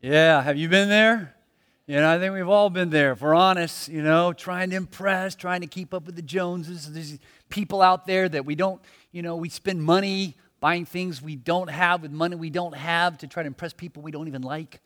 Yeah, 0.00 0.40
have 0.42 0.56
you 0.56 0.68
been 0.68 0.88
there? 0.88 1.34
You 1.88 1.96
know, 1.96 2.08
I 2.08 2.20
think 2.20 2.32
we've 2.32 2.48
all 2.48 2.70
been 2.70 2.90
there. 2.90 3.10
If 3.12 3.20
we're 3.20 3.34
honest, 3.34 3.88
you 3.88 4.00
know, 4.00 4.32
trying 4.32 4.70
to 4.70 4.76
impress, 4.76 5.34
trying 5.34 5.60
to 5.62 5.66
keep 5.66 5.92
up 5.92 6.06
with 6.06 6.14
the 6.14 6.22
Joneses. 6.22 6.92
There's 6.92 7.18
people 7.48 7.82
out 7.82 8.06
there 8.06 8.28
that 8.28 8.46
we 8.46 8.54
don't, 8.54 8.80
you 9.10 9.22
know, 9.22 9.34
we 9.34 9.48
spend 9.48 9.82
money 9.82 10.36
buying 10.60 10.84
things 10.84 11.20
we 11.20 11.34
don't 11.34 11.68
have 11.68 12.02
with 12.02 12.12
money 12.12 12.36
we 12.36 12.48
don't 12.48 12.76
have 12.76 13.18
to 13.18 13.26
try 13.26 13.42
to 13.42 13.48
impress 13.48 13.72
people 13.72 14.00
we 14.00 14.12
don't 14.12 14.28
even 14.28 14.42
like. 14.42 14.80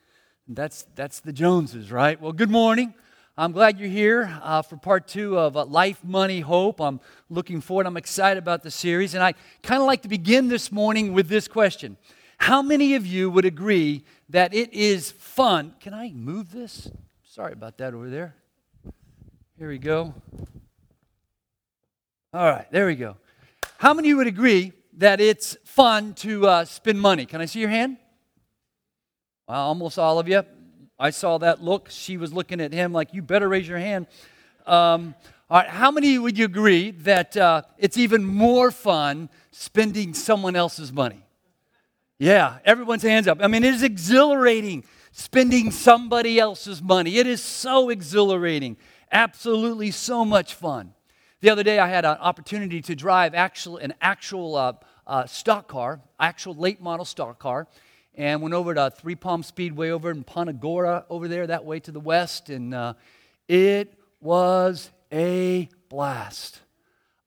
That's, 0.48 0.86
that's 0.94 1.20
the 1.20 1.32
Joneses, 1.32 1.92
right? 1.92 2.18
Well, 2.18 2.32
good 2.32 2.50
morning. 2.50 2.94
I'm 3.36 3.52
glad 3.52 3.78
you're 3.78 3.90
here 3.90 4.40
uh, 4.42 4.62
for 4.62 4.78
part 4.78 5.08
two 5.08 5.38
of 5.38 5.58
uh, 5.58 5.66
Life, 5.66 6.02
Money, 6.02 6.40
Hope. 6.40 6.80
I'm 6.80 7.00
looking 7.28 7.60
forward. 7.60 7.86
I'm 7.86 7.98
excited 7.98 8.38
about 8.38 8.62
the 8.62 8.70
series. 8.70 9.12
And 9.12 9.22
I 9.22 9.34
kind 9.62 9.82
of 9.82 9.86
like 9.86 10.00
to 10.02 10.08
begin 10.08 10.48
this 10.48 10.72
morning 10.72 11.12
with 11.12 11.28
this 11.28 11.48
question 11.48 11.98
how 12.42 12.60
many 12.60 12.96
of 12.96 13.06
you 13.06 13.30
would 13.30 13.44
agree 13.44 14.02
that 14.28 14.52
it 14.52 14.72
is 14.74 15.12
fun? 15.12 15.74
Can 15.78 15.94
I 15.94 16.10
move 16.10 16.50
this? 16.50 16.90
Sorry 17.24 17.52
about 17.52 17.78
that 17.78 17.94
over 17.94 18.10
there. 18.10 18.34
Here 19.56 19.68
we 19.68 19.78
go. 19.78 20.12
All 22.34 22.50
right, 22.50 22.66
there 22.72 22.86
we 22.86 22.96
go. 22.96 23.16
How 23.78 23.94
many 23.94 24.12
would 24.12 24.26
agree 24.26 24.72
that 24.94 25.20
it's 25.20 25.56
fun 25.64 26.14
to 26.14 26.48
uh, 26.48 26.64
spend 26.64 27.00
money? 27.00 27.26
Can 27.26 27.40
I 27.40 27.44
see 27.44 27.60
your 27.60 27.68
hand? 27.68 27.96
Well, 29.46 29.60
almost 29.60 29.96
all 29.96 30.18
of 30.18 30.26
you. 30.26 30.42
I 30.98 31.10
saw 31.10 31.38
that 31.38 31.62
look. 31.62 31.90
She 31.90 32.16
was 32.16 32.32
looking 32.32 32.60
at 32.60 32.72
him 32.72 32.92
like, 32.92 33.14
you 33.14 33.22
better 33.22 33.48
raise 33.48 33.68
your 33.68 33.78
hand. 33.78 34.08
Um, 34.66 35.14
all 35.48 35.60
right, 35.60 35.68
how 35.68 35.92
many 35.92 36.18
would 36.18 36.36
you 36.36 36.46
agree 36.46 36.90
that 36.90 37.36
uh, 37.36 37.62
it's 37.78 37.96
even 37.96 38.24
more 38.24 38.72
fun 38.72 39.28
spending 39.52 40.12
someone 40.12 40.56
else's 40.56 40.92
money? 40.92 41.24
Yeah, 42.22 42.58
everyone's 42.64 43.02
hands 43.02 43.26
up. 43.26 43.38
I 43.42 43.48
mean, 43.48 43.64
it 43.64 43.74
is 43.74 43.82
exhilarating 43.82 44.84
spending 45.10 45.72
somebody 45.72 46.38
else's 46.38 46.80
money. 46.80 47.18
It 47.18 47.26
is 47.26 47.42
so 47.42 47.90
exhilarating. 47.90 48.76
Absolutely 49.10 49.90
so 49.90 50.24
much 50.24 50.54
fun. 50.54 50.94
The 51.40 51.50
other 51.50 51.64
day, 51.64 51.80
I 51.80 51.88
had 51.88 52.04
an 52.04 52.18
opportunity 52.18 52.80
to 52.82 52.94
drive 52.94 53.34
actual, 53.34 53.78
an 53.78 53.94
actual 54.00 54.54
uh, 54.54 54.74
uh, 55.04 55.26
stock 55.26 55.66
car, 55.66 56.00
actual 56.20 56.54
late 56.54 56.80
model 56.80 57.04
stock 57.04 57.40
car, 57.40 57.66
and 58.14 58.40
went 58.40 58.54
over 58.54 58.72
to 58.72 58.92
Three 58.96 59.16
Palm 59.16 59.42
Speedway 59.42 59.90
over 59.90 60.08
in 60.12 60.22
Punta 60.22 60.52
Gorda, 60.52 61.04
over 61.10 61.26
there, 61.26 61.48
that 61.48 61.64
way 61.64 61.80
to 61.80 61.90
the 61.90 61.98
west, 61.98 62.50
and 62.50 62.72
uh, 62.72 62.94
it 63.48 63.94
was 64.20 64.92
a 65.10 65.68
blast. 65.88 66.60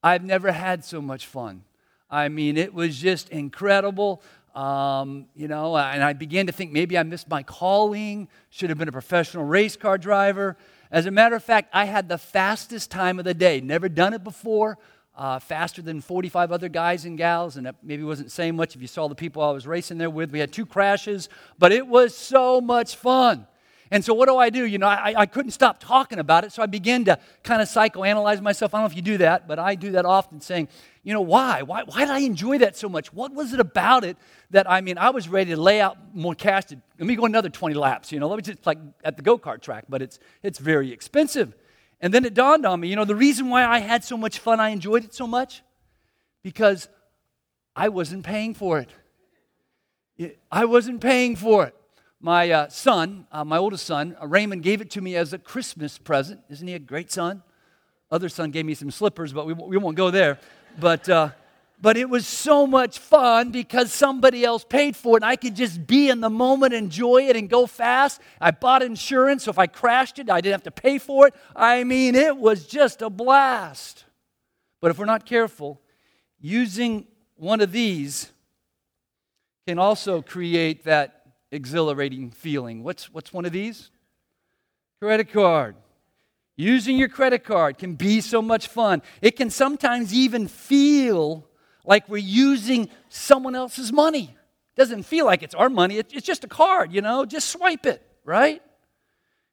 I've 0.01 0.23
never 0.23 0.53
had 0.53 0.85
so 0.85 1.01
much 1.01 1.25
fun. 1.25 1.65
I 2.09 2.29
mean, 2.29 2.55
it 2.55 2.73
was 2.73 2.97
just 2.97 3.27
incredible. 3.27 4.23
Um, 4.55 5.25
you 5.35 5.49
know, 5.49 5.77
and 5.77 6.01
I 6.01 6.13
began 6.13 6.47
to 6.47 6.53
think 6.53 6.71
maybe 6.71 6.97
I 6.97 7.03
missed 7.03 7.27
my 7.29 7.43
calling, 7.43 8.29
should 8.49 8.69
have 8.69 8.79
been 8.79 8.87
a 8.87 8.93
professional 8.93 9.43
race 9.43 9.75
car 9.75 9.97
driver. 9.97 10.55
As 10.89 11.05
a 11.05 11.11
matter 11.11 11.35
of 11.35 11.43
fact, 11.43 11.69
I 11.73 11.83
had 11.83 12.07
the 12.07 12.17
fastest 12.17 12.89
time 12.89 13.19
of 13.19 13.25
the 13.25 13.33
day. 13.33 13.59
Never 13.59 13.89
done 13.89 14.13
it 14.13 14.23
before, 14.23 14.77
uh, 15.13 15.39
faster 15.39 15.81
than 15.81 15.99
45 15.99 16.53
other 16.53 16.69
guys 16.69 17.03
and 17.03 17.17
gals, 17.17 17.57
and 17.57 17.65
that 17.65 17.75
maybe 17.83 18.03
wasn't 18.03 18.31
saying 18.31 18.55
much 18.55 18.77
if 18.77 18.81
you 18.81 18.87
saw 18.87 19.09
the 19.09 19.15
people 19.15 19.41
I 19.41 19.51
was 19.51 19.67
racing 19.67 19.97
there 19.97 20.09
with. 20.09 20.31
We 20.31 20.39
had 20.39 20.53
two 20.53 20.65
crashes, 20.65 21.27
but 21.59 21.73
it 21.73 21.85
was 21.85 22.15
so 22.15 22.61
much 22.61 22.95
fun. 22.95 23.47
And 23.91 24.03
so, 24.03 24.13
what 24.13 24.27
do 24.27 24.37
I 24.37 24.49
do? 24.49 24.65
You 24.65 24.77
know, 24.77 24.87
I, 24.87 25.13
I 25.15 25.25
couldn't 25.25 25.51
stop 25.51 25.79
talking 25.79 26.17
about 26.17 26.43
it, 26.43 26.51
so 26.51 26.63
I 26.63 26.65
began 26.65 27.05
to 27.05 27.19
kind 27.43 27.61
of 27.61 27.67
psychoanalyze 27.67 28.41
myself. 28.41 28.73
I 28.73 28.77
don't 28.77 28.83
know 28.83 28.91
if 28.91 28.95
you 28.95 29.01
do 29.01 29.17
that, 29.19 29.47
but 29.47 29.59
I 29.59 29.75
do 29.75 29.91
that 29.91 30.05
often, 30.05 30.41
saying, 30.41 30.69
you 31.05 31.13
know, 31.13 31.21
why? 31.21 31.61
Why, 31.61 31.83
why 31.83 31.99
did 31.99 32.09
I 32.09 32.19
enjoy 32.19 32.57
that 32.57 32.75
so 32.75 32.89
much? 32.89 33.13
What 33.13 33.31
was 33.31 33.53
it 33.53 33.59
about 33.59 34.03
it 34.03 34.17
that, 34.49 34.69
I 34.69 34.81
mean, 34.81 34.97
I 34.97 35.11
was 35.11 35.29
ready 35.29 35.51
to 35.51 35.61
lay 35.61 35.79
out 35.79 35.97
more 36.15 36.33
cash. 36.33 36.65
To, 36.65 36.77
let 36.97 37.07
me 37.07 37.15
go 37.15 37.25
another 37.25 37.47
20 37.47 37.75
laps, 37.75 38.11
you 38.11 38.19
know, 38.19 38.27
let 38.27 38.37
me 38.37 38.41
just 38.41 38.65
like 38.65 38.79
at 39.03 39.15
the 39.15 39.21
go 39.21 39.37
kart 39.37 39.61
track, 39.61 39.85
but 39.87 40.01
it's, 40.01 40.17
it's 40.41 40.57
very 40.57 40.91
expensive. 40.91 41.55
And 42.01 42.11
then 42.11 42.25
it 42.25 42.33
dawned 42.33 42.65
on 42.65 42.79
me, 42.79 42.87
you 42.87 42.95
know, 42.95 43.05
the 43.05 43.15
reason 43.15 43.49
why 43.49 43.65
I 43.65 43.77
had 43.77 44.03
so 44.03 44.17
much 44.17 44.39
fun, 44.39 44.59
I 44.59 44.69
enjoyed 44.69 45.03
it 45.03 45.13
so 45.13 45.27
much, 45.27 45.61
because 46.41 46.89
I 47.75 47.89
wasn't 47.89 48.25
paying 48.25 48.55
for 48.55 48.79
it. 50.17 50.33
I 50.51 50.65
wasn't 50.65 51.01
paying 51.01 51.35
for 51.35 51.65
it. 51.67 51.75
My 52.19 52.49
uh, 52.49 52.69
son, 52.69 53.27
uh, 53.31 53.43
my 53.43 53.57
oldest 53.57 53.85
son, 53.85 54.17
uh, 54.19 54.25
Raymond, 54.25 54.63
gave 54.63 54.81
it 54.81 54.89
to 54.91 55.01
me 55.01 55.15
as 55.15 55.33
a 55.33 55.37
Christmas 55.37 55.99
present. 55.99 56.39
Isn't 56.49 56.67
he 56.67 56.73
a 56.73 56.79
great 56.79 57.11
son? 57.11 57.43
Other 58.09 58.29
son 58.29 58.49
gave 58.49 58.65
me 58.65 58.73
some 58.73 58.89
slippers, 58.89 59.33
but 59.33 59.45
we, 59.45 59.53
we 59.53 59.77
won't 59.77 59.97
go 59.97 60.09
there. 60.09 60.39
But, 60.79 61.07
uh, 61.07 61.29
but 61.81 61.97
it 61.97 62.09
was 62.09 62.25
so 62.25 62.65
much 62.65 62.99
fun 62.99 63.51
because 63.51 63.93
somebody 63.93 64.43
else 64.43 64.63
paid 64.63 64.95
for 64.95 65.17
it 65.17 65.23
and 65.23 65.25
I 65.25 65.35
could 65.35 65.55
just 65.55 65.85
be 65.85 66.09
in 66.09 66.21
the 66.21 66.29
moment, 66.29 66.73
enjoy 66.73 67.27
it, 67.27 67.35
and 67.35 67.49
go 67.49 67.67
fast. 67.67 68.21
I 68.41 68.51
bought 68.51 68.81
insurance, 68.81 69.43
so 69.43 69.51
if 69.51 69.59
I 69.59 69.67
crashed 69.67 70.19
it, 70.19 70.29
I 70.29 70.41
didn't 70.41 70.53
have 70.53 70.63
to 70.63 70.81
pay 70.81 70.97
for 70.97 71.27
it. 71.27 71.35
I 71.55 71.83
mean, 71.83 72.15
it 72.15 72.37
was 72.37 72.65
just 72.65 73.01
a 73.01 73.09
blast. 73.09 74.05
But 74.81 74.91
if 74.91 74.97
we're 74.97 75.05
not 75.05 75.25
careful, 75.25 75.81
using 76.39 77.07
one 77.35 77.61
of 77.61 77.71
these 77.71 78.31
can 79.67 79.79
also 79.79 80.21
create 80.21 80.83
that 80.85 81.25
exhilarating 81.51 82.31
feeling. 82.31 82.83
What's, 82.83 83.11
what's 83.11 83.33
one 83.33 83.45
of 83.45 83.51
these? 83.51 83.89
Credit 85.01 85.31
card. 85.31 85.75
Using 86.57 86.97
your 86.97 87.09
credit 87.09 87.43
card 87.43 87.77
can 87.77 87.95
be 87.95 88.21
so 88.21 88.41
much 88.41 88.67
fun. 88.67 89.01
It 89.21 89.35
can 89.35 89.49
sometimes 89.49 90.13
even 90.13 90.47
feel 90.47 91.47
like 91.83 92.07
we're 92.07 92.17
using 92.17 92.89
someone 93.09 93.55
else's 93.55 93.91
money. 93.91 94.35
It 94.75 94.79
doesn't 94.79 95.03
feel 95.03 95.25
like 95.25 95.43
it's 95.43 95.55
our 95.55 95.69
money, 95.69 95.97
it's 95.97 96.25
just 96.25 96.43
a 96.43 96.47
card, 96.47 96.93
you 96.93 97.01
know, 97.01 97.25
just 97.25 97.49
swipe 97.49 97.85
it, 97.85 98.01
right? 98.23 98.61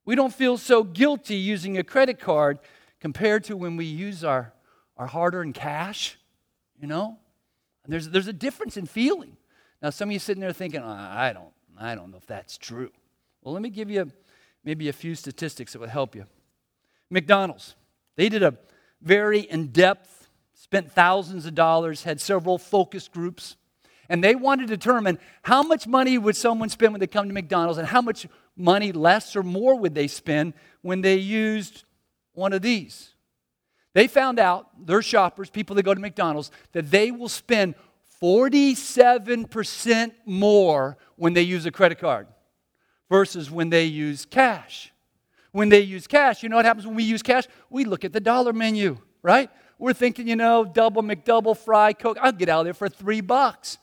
We 0.05 0.15
don't 0.15 0.35
feel 0.35 0.59
so 0.59 0.83
guilty 0.83 1.37
using 1.37 1.79
a 1.79 1.85
credit 1.85 2.19
card 2.19 2.59
compared 3.01 3.45
to 3.45 3.57
when 3.57 3.77
we 3.77 3.85
use 3.85 4.25
our, 4.25 4.53
our 4.97 5.07
hard 5.07 5.35
earned 5.35 5.55
cash, 5.55 6.19
you 6.81 6.89
know? 6.89 7.19
And 7.85 7.93
there's, 7.93 8.09
there's 8.09 8.29
a 8.29 8.33
difference 8.33 8.77
in 8.77 8.87
feeling. 8.87 9.37
Now, 9.81 9.91
some 9.91 10.09
of 10.09 10.13
you 10.13 10.19
sitting 10.19 10.41
there 10.41 10.53
thinking, 10.53 10.83
I 10.83 11.33
don't, 11.33 11.53
I 11.79 11.95
don't 11.95 12.11
know 12.11 12.17
if 12.17 12.27
that's 12.27 12.57
true. 12.57 12.91
Well, 13.43 13.53
let 13.53 13.63
me 13.63 13.71
give 13.71 13.91
you 13.91 14.11
maybe 14.65 14.89
a 14.89 14.93
few 14.93 15.15
statistics 15.15 15.73
that 15.73 15.81
will 15.81 15.89
help 15.89 16.15
you. 16.15 16.27
McDonald's, 17.13 17.77
they 18.17 18.29
did 18.29 18.43
a 18.43 18.57
very 19.03 19.41
in 19.41 19.69
depth, 19.69 20.29
spent 20.55 20.91
thousands 20.91 21.47
of 21.47 21.55
dollars, 21.55 22.05
had 22.05 22.21
several 22.21 22.59
focus 22.59 23.07
groups, 23.09 23.57
and 24.09 24.25
they 24.25 24.35
wanted 24.35 24.69
to 24.69 24.77
determine 24.77 25.19
how 25.43 25.63
much 25.63 25.87
money 25.87 26.19
would 26.19 26.37
someone 26.37 26.69
spend 26.69 26.93
when 26.93 27.01
they 27.01 27.07
come 27.07 27.29
to 27.29 27.35
McDonald's 27.35 27.79
and 27.79 27.87
how 27.87 28.01
much 28.01 28.27
money 28.57 28.93
less 28.93 29.37
or 29.37 29.43
more 29.43 29.79
would 29.79 29.95
they 29.95 30.09
spend 30.09 30.55
when 30.81 31.03
they 31.03 31.17
used 31.17 31.85
one 32.33 32.53
of 32.53 32.63
these. 32.63 33.15
They 33.95 34.07
found 34.09 34.39
out, 34.39 34.87
their 34.87 35.03
shoppers, 35.03 35.51
people 35.51 35.77
that 35.77 35.83
go 35.83 35.93
to 35.95 36.01
McDonald's, 36.01 36.51
that 36.73 36.91
they 36.91 37.11
will 37.11 37.29
spend 37.29 37.75
47% 38.23 40.13
more 40.25 40.97
when 41.17 41.35
they 41.35 41.43
use 41.43 41.67
a 41.67 41.71
credit 41.71 41.99
card 41.99 42.27
versus 43.11 43.51
when 43.51 43.69
they 43.69 43.85
use 43.85 44.25
cash. 44.25 44.92
When 45.53 45.69
they 45.69 45.81
use 45.81 46.07
cash, 46.07 46.43
you 46.43 46.49
know 46.49 46.57
what 46.57 46.65
happens 46.65 46.87
when 46.87 46.97
we 46.97 47.03
use 47.03 47.23
cash? 47.23 47.45
We 47.71 47.85
look 47.85 48.05
at 48.05 48.13
the 48.13 48.21
dollar 48.21 48.53
menu, 48.53 48.99
right? 49.23 49.51
We're 49.79 49.93
thinking, 49.93 50.27
you 50.27 50.37
know, 50.37 50.65
double 50.65 51.03
McDouble, 51.03 51.57
fry, 51.57 51.93
Coke. 51.93 52.17
I'll 52.21 52.33
get 52.33 52.49
out 52.49 52.61
of 52.61 52.65
there 52.67 52.75
for 52.75 52.89
three 52.89 53.21
bucks. 53.21 53.79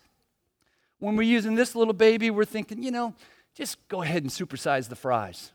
When 0.99 1.15
we're 1.15 1.23
using 1.23 1.55
this 1.55 1.75
little 1.75 1.93
baby, 1.93 2.29
we're 2.29 2.45
thinking, 2.45 2.83
you 2.83 2.91
know, 2.91 3.13
just 3.53 3.77
go 3.87 4.01
ahead 4.01 4.23
and 4.23 4.31
supersize 4.31 4.89
the 4.89 4.95
fries. 4.95 5.51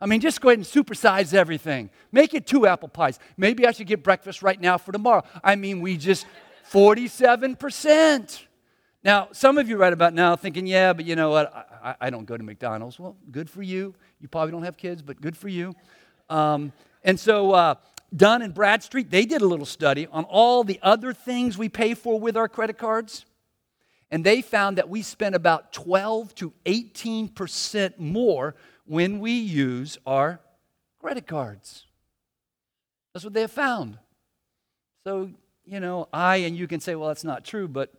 I 0.00 0.06
mean, 0.06 0.20
just 0.20 0.40
go 0.40 0.48
ahead 0.48 0.58
and 0.58 0.66
supersize 0.66 1.34
everything. 1.34 1.90
Make 2.10 2.32
it 2.32 2.46
two 2.46 2.66
apple 2.66 2.88
pies. 2.88 3.18
Maybe 3.36 3.66
I 3.66 3.72
should 3.72 3.86
get 3.86 4.02
breakfast 4.02 4.42
right 4.42 4.60
now 4.60 4.78
for 4.78 4.92
tomorrow. 4.92 5.22
I 5.44 5.56
mean, 5.56 5.80
we 5.80 5.96
just 5.98 6.26
47%. 6.72 8.44
Now, 9.02 9.28
some 9.32 9.56
of 9.56 9.68
you 9.68 9.78
right 9.78 9.92
about 9.92 10.12
now 10.12 10.36
thinking, 10.36 10.66
yeah, 10.66 10.92
but 10.92 11.06
you 11.06 11.16
know 11.16 11.30
what? 11.30 11.54
I, 11.82 11.94
I, 12.02 12.10
don't 12.10 12.26
go 12.26 12.36
to 12.36 12.42
McDonald's. 12.42 12.98
Well, 12.98 13.16
good 13.30 13.48
for 13.48 13.62
you. 13.62 13.94
You 14.20 14.28
probably 14.28 14.52
don't 14.52 14.64
have 14.64 14.76
kids, 14.76 15.00
but 15.00 15.20
good 15.22 15.36
for 15.36 15.48
you. 15.48 15.74
Um, 16.28 16.72
and 17.02 17.18
so, 17.18 17.52
uh, 17.52 17.74
Dun 18.14 18.42
and 18.42 18.52
Bradstreet, 18.52 19.10
they 19.10 19.24
did 19.24 19.40
a 19.40 19.46
little 19.46 19.64
study 19.64 20.06
on 20.08 20.24
all 20.24 20.64
the 20.64 20.78
other 20.82 21.14
things 21.14 21.56
we 21.56 21.70
pay 21.70 21.94
for 21.94 22.20
with 22.20 22.36
our 22.36 22.48
credit 22.48 22.76
cards. 22.76 23.24
And 24.10 24.22
they 24.22 24.42
found 24.42 24.76
that 24.76 24.88
we 24.90 25.00
spend 25.00 25.34
about 25.34 25.72
12 25.72 26.34
to 26.36 26.52
18% 26.66 27.98
more 27.98 28.54
when 28.84 29.20
we 29.20 29.32
use 29.32 29.96
our 30.04 30.40
credit 31.00 31.26
cards. 31.26 31.86
That's 33.14 33.24
what 33.24 33.32
they 33.32 33.42
have 33.42 33.52
found. 33.52 33.98
So 35.04 35.30
you 35.70 35.78
know, 35.78 36.08
I 36.12 36.36
and 36.38 36.56
you 36.56 36.66
can 36.66 36.80
say, 36.80 36.96
well, 36.96 37.08
that's 37.08 37.22
not 37.22 37.44
true, 37.44 37.68
but 37.68 37.92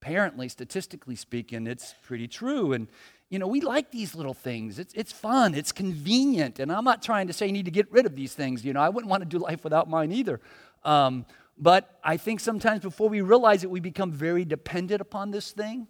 apparently, 0.00 0.48
statistically 0.48 1.16
speaking, 1.16 1.66
it's 1.66 1.94
pretty 2.02 2.28
true. 2.28 2.72
And, 2.72 2.88
you 3.30 3.38
know, 3.38 3.46
we 3.46 3.60
like 3.60 3.90
these 3.90 4.14
little 4.14 4.34
things. 4.34 4.78
It's, 4.78 4.94
it's 4.94 5.12
fun, 5.12 5.54
it's 5.54 5.72
convenient. 5.72 6.60
And 6.60 6.72
I'm 6.72 6.84
not 6.84 7.02
trying 7.02 7.26
to 7.26 7.32
say 7.32 7.46
you 7.46 7.52
need 7.52 7.64
to 7.64 7.70
get 7.70 7.90
rid 7.90 8.06
of 8.06 8.14
these 8.14 8.34
things. 8.34 8.64
You 8.64 8.72
know, 8.72 8.80
I 8.80 8.88
wouldn't 8.88 9.10
want 9.10 9.22
to 9.22 9.28
do 9.28 9.38
life 9.38 9.64
without 9.64 9.88
mine 9.88 10.12
either. 10.12 10.40
Um, 10.84 11.26
but 11.56 11.98
I 12.04 12.16
think 12.16 12.40
sometimes 12.40 12.82
before 12.82 13.08
we 13.08 13.20
realize 13.20 13.64
it, 13.64 13.70
we 13.70 13.80
become 13.80 14.12
very 14.12 14.44
dependent 14.44 15.00
upon 15.00 15.32
this 15.32 15.50
thing. 15.50 15.88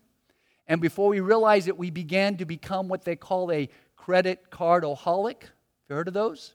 And 0.66 0.80
before 0.80 1.08
we 1.08 1.20
realize 1.20 1.68
it, 1.68 1.76
we 1.76 1.90
began 1.90 2.36
to 2.38 2.44
become 2.44 2.88
what 2.88 3.04
they 3.04 3.16
call 3.16 3.52
a 3.52 3.68
credit 3.96 4.50
cardaholic. 4.50 5.42
Have 5.42 5.90
you 5.90 5.96
heard 5.96 6.08
of 6.08 6.14
those? 6.14 6.54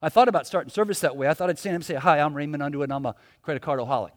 I 0.00 0.08
thought 0.08 0.28
about 0.28 0.46
starting 0.46 0.70
service 0.70 1.00
that 1.00 1.16
way. 1.16 1.28
I 1.28 1.34
thought 1.34 1.50
I'd 1.50 1.58
stand 1.58 1.74
up 1.74 1.78
and 1.78 1.84
say, 1.84 1.94
Hi, 1.94 2.20
I'm 2.20 2.34
Raymond 2.34 2.62
Underwood, 2.62 2.90
and 2.90 2.92
I'm 2.94 3.06
a 3.06 3.14
credit 3.42 3.62
card 3.62 3.80
cardaholic. 3.80 4.16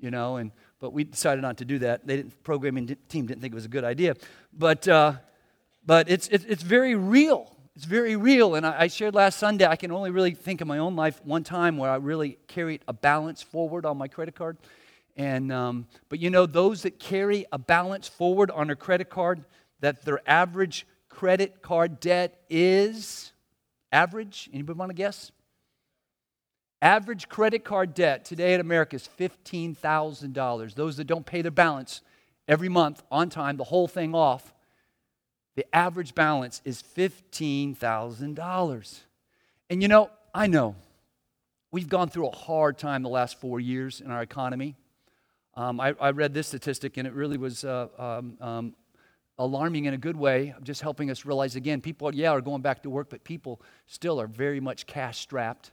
You 0.00 0.12
know, 0.12 0.36
and 0.36 0.52
but 0.80 0.92
we 0.92 1.04
decided 1.04 1.42
not 1.42 1.58
to 1.58 1.64
do 1.64 1.78
that. 1.80 2.06
They 2.06 2.16
didn't, 2.16 2.42
programming 2.42 2.96
team 3.08 3.26
didn't 3.26 3.40
think 3.40 3.52
it 3.52 3.54
was 3.54 3.64
a 3.64 3.68
good 3.68 3.84
idea. 3.84 4.14
But, 4.52 4.86
uh, 4.86 5.14
but 5.84 6.08
it's, 6.08 6.28
it's, 6.28 6.44
it's 6.44 6.62
very 6.62 6.94
real. 6.94 7.54
It's 7.74 7.84
very 7.84 8.16
real. 8.16 8.54
And 8.54 8.66
I, 8.66 8.82
I 8.82 8.86
shared 8.88 9.14
last 9.14 9.38
Sunday, 9.38 9.66
I 9.66 9.76
can 9.76 9.92
only 9.92 10.10
really 10.10 10.32
think 10.32 10.60
of 10.60 10.68
my 10.68 10.78
own 10.78 10.96
life 10.96 11.20
one 11.24 11.44
time 11.44 11.76
where 11.76 11.90
I 11.90 11.96
really 11.96 12.38
carried 12.46 12.82
a 12.88 12.92
balance 12.92 13.42
forward 13.42 13.86
on 13.86 13.96
my 13.96 14.08
credit 14.08 14.34
card. 14.34 14.56
And, 15.16 15.50
um, 15.50 15.86
but 16.08 16.20
you 16.20 16.30
know, 16.30 16.46
those 16.46 16.82
that 16.82 16.98
carry 16.98 17.44
a 17.50 17.58
balance 17.58 18.06
forward 18.06 18.50
on 18.52 18.68
their 18.68 18.76
credit 18.76 19.10
card, 19.10 19.44
that 19.80 20.04
their 20.04 20.20
average 20.28 20.86
credit 21.08 21.60
card 21.62 21.98
debt 21.98 22.40
is 22.48 23.32
average. 23.90 24.48
Anybody 24.52 24.78
want 24.78 24.90
to 24.90 24.94
guess? 24.94 25.32
Average 26.80 27.28
credit 27.28 27.64
card 27.64 27.92
debt 27.94 28.24
today 28.24 28.54
in 28.54 28.60
America 28.60 28.94
is 28.96 29.08
$15,000. 29.18 30.74
Those 30.74 30.96
that 30.96 31.08
don't 31.08 31.26
pay 31.26 31.42
their 31.42 31.50
balance 31.50 32.02
every 32.46 32.68
month 32.68 33.02
on 33.10 33.30
time, 33.30 33.56
the 33.56 33.64
whole 33.64 33.88
thing 33.88 34.14
off, 34.14 34.54
the 35.56 35.66
average 35.74 36.14
balance 36.14 36.62
is 36.64 36.84
$15,000. 36.96 39.00
And 39.70 39.82
you 39.82 39.88
know, 39.88 40.08
I 40.32 40.46
know 40.46 40.76
we've 41.72 41.88
gone 41.88 42.08
through 42.08 42.28
a 42.28 42.36
hard 42.36 42.78
time 42.78 43.02
the 43.02 43.08
last 43.08 43.40
four 43.40 43.58
years 43.58 44.00
in 44.00 44.12
our 44.12 44.22
economy. 44.22 44.76
Um, 45.54 45.80
I, 45.80 45.96
I, 46.00 46.12
read 46.12 46.32
this 46.32 46.46
statistic 46.46 46.96
and 46.96 47.08
it 47.08 47.12
really 47.12 47.38
was 47.38 47.64
uh, 47.64 47.88
um, 47.98 48.36
um, 48.40 48.76
alarming 49.36 49.86
in 49.86 49.94
a 49.94 49.98
good 49.98 50.16
way, 50.16 50.54
just 50.62 50.80
helping 50.80 51.10
us 51.10 51.24
realize 51.24 51.56
again 51.56 51.80
people, 51.80 52.14
yeah, 52.14 52.30
are 52.30 52.40
going 52.40 52.62
back 52.62 52.84
to 52.84 52.90
work, 52.90 53.10
but 53.10 53.24
people 53.24 53.60
still 53.88 54.20
are 54.20 54.28
very 54.28 54.60
much 54.60 54.86
cash 54.86 55.18
strapped. 55.18 55.72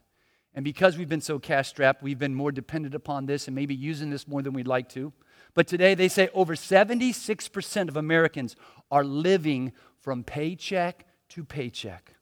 And 0.56 0.64
because 0.64 0.98
we've 0.98 1.10
been 1.10 1.22
so 1.22 1.38
cash 1.38 1.68
strapped, 1.68 2.02
we've 2.02 2.18
been 2.18 2.34
more 2.34 2.52
dependent 2.52 2.96
upon 2.96 3.26
this 3.26 3.48
and 3.48 3.54
maybe 3.54 3.76
using 3.76 4.10
this 4.10 4.26
more 4.26 4.42
than 4.42 4.54
we'd 4.54 4.68
like 4.68 4.88
to. 4.90 5.12
But 5.54 5.68
today 5.68 5.96
they 5.96 6.08
say 6.08 6.30
over 6.34 6.56
76% 6.56 7.90
of 7.90 7.98
Americans 7.98 8.56
are 8.90 9.04
living 9.04 9.74
from 10.00 10.24
paycheck 10.24 11.06
to 11.30 11.44
paycheck 11.44 12.14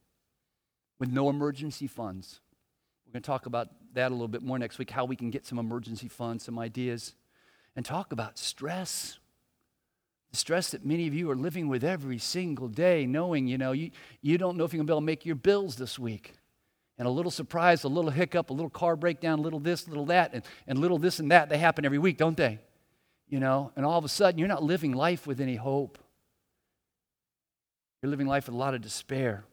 with 0.99 1.11
no 1.11 1.29
emergency 1.29 1.85
funds. 1.85 2.39
We're 3.05 3.13
going 3.13 3.23
to 3.23 3.27
talk 3.27 3.45
about 3.45 3.69
that 3.93 4.09
a 4.09 4.15
little 4.15 4.27
bit 4.27 4.41
more 4.41 4.57
next 4.57 4.79
week, 4.79 4.89
how 4.89 5.05
we 5.05 5.15
can 5.15 5.29
get 5.29 5.45
some 5.45 5.59
emergency 5.59 6.07
funds, 6.07 6.43
some 6.43 6.57
ideas, 6.57 7.13
and 7.75 7.85
talk 7.85 8.11
about 8.11 8.39
stress. 8.39 9.19
The 10.31 10.37
stress 10.37 10.71
that 10.71 10.83
many 10.83 11.05
of 11.07 11.13
you 11.13 11.29
are 11.29 11.35
living 11.35 11.67
with 11.67 11.83
every 11.83 12.17
single 12.17 12.67
day, 12.67 13.05
knowing, 13.05 13.47
you 13.47 13.59
know, 13.59 13.73
you, 13.73 13.91
you 14.21 14.39
don't 14.39 14.57
know 14.57 14.63
if 14.63 14.73
you're 14.73 14.79
going 14.79 14.87
to 14.87 14.91
be 14.91 14.93
able 14.93 15.01
to 15.01 15.05
make 15.05 15.25
your 15.25 15.35
bills 15.35 15.75
this 15.75 15.99
week 15.99 16.33
and 16.97 17.07
a 17.07 17.11
little 17.11 17.31
surprise, 17.31 17.83
a 17.83 17.87
little 17.87 18.11
hiccup, 18.11 18.49
a 18.49 18.53
little 18.53 18.69
car 18.69 18.95
breakdown, 18.95 19.39
a 19.39 19.41
little 19.41 19.59
this, 19.59 19.85
a 19.87 19.89
little 19.89 20.05
that, 20.05 20.33
and, 20.33 20.43
and 20.67 20.79
little 20.79 20.99
this 20.99 21.19
and 21.19 21.31
that. 21.31 21.49
They 21.49 21.57
happen 21.57 21.85
every 21.85 21.97
week, 21.97 22.17
don't 22.17 22.37
they? 22.37 22.59
You 23.27 23.39
know, 23.39 23.71
and 23.75 23.85
all 23.85 23.97
of 23.97 24.05
a 24.05 24.09
sudden 24.09 24.37
you're 24.37 24.47
not 24.47 24.63
living 24.63 24.93
life 24.93 25.25
with 25.25 25.41
any 25.41 25.55
hope. 25.55 25.97
You're 28.01 28.09
living 28.09 28.27
life 28.27 28.47
with 28.47 28.55
a 28.55 28.57
lot 28.57 28.73
of 28.73 28.81
despair. 28.81 29.45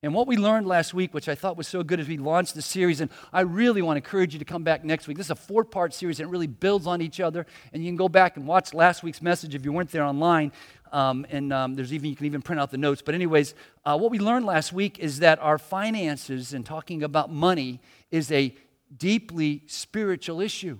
And 0.00 0.14
what 0.14 0.28
we 0.28 0.36
learned 0.36 0.68
last 0.68 0.94
week, 0.94 1.12
which 1.12 1.28
I 1.28 1.34
thought 1.34 1.56
was 1.56 1.66
so 1.66 1.82
good 1.82 1.98
as 1.98 2.06
we 2.06 2.18
launched 2.18 2.54
the 2.54 2.62
series, 2.62 3.00
and 3.00 3.10
I 3.32 3.40
really 3.40 3.82
want 3.82 3.96
to 3.96 4.06
encourage 4.06 4.32
you 4.32 4.38
to 4.38 4.44
come 4.44 4.62
back 4.62 4.84
next 4.84 5.08
week. 5.08 5.16
This 5.16 5.26
is 5.26 5.32
a 5.32 5.34
four 5.34 5.64
part 5.64 5.92
series 5.92 6.20
and 6.20 6.28
it 6.28 6.30
really 6.30 6.46
builds 6.46 6.86
on 6.86 7.02
each 7.02 7.18
other. 7.18 7.46
And 7.72 7.82
you 7.82 7.88
can 7.88 7.96
go 7.96 8.08
back 8.08 8.36
and 8.36 8.46
watch 8.46 8.72
last 8.72 9.02
week's 9.02 9.20
message 9.20 9.56
if 9.56 9.64
you 9.64 9.72
weren't 9.72 9.90
there 9.90 10.04
online. 10.04 10.52
Um, 10.92 11.26
and 11.30 11.52
um, 11.52 11.74
there's 11.74 11.92
even, 11.92 12.10
you 12.10 12.14
can 12.14 12.26
even 12.26 12.42
print 12.42 12.60
out 12.60 12.70
the 12.70 12.78
notes. 12.78 13.02
But, 13.04 13.16
anyways, 13.16 13.54
uh, 13.84 13.98
what 13.98 14.12
we 14.12 14.20
learned 14.20 14.46
last 14.46 14.72
week 14.72 15.00
is 15.00 15.18
that 15.18 15.40
our 15.40 15.58
finances 15.58 16.54
and 16.54 16.64
talking 16.64 17.02
about 17.02 17.32
money 17.32 17.80
is 18.12 18.30
a 18.30 18.54
deeply 18.96 19.64
spiritual 19.66 20.40
issue. 20.40 20.78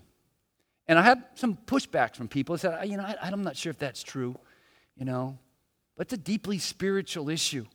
And 0.86 0.96
I 0.96 1.02
had 1.02 1.24
some 1.34 1.58
pushbacks 1.66 2.14
from 2.14 2.28
people 2.28 2.54
who 2.54 2.60
said, 2.60 2.88
you 2.88 2.96
know, 2.96 3.02
I, 3.02 3.16
I'm 3.20 3.42
not 3.42 3.56
sure 3.56 3.70
if 3.70 3.78
that's 3.78 4.02
true, 4.02 4.38
you 4.96 5.04
know, 5.04 5.38
but 5.96 6.06
it's 6.06 6.14
a 6.14 6.18
deeply 6.18 6.58
spiritual 6.58 7.28
issue. 7.28 7.66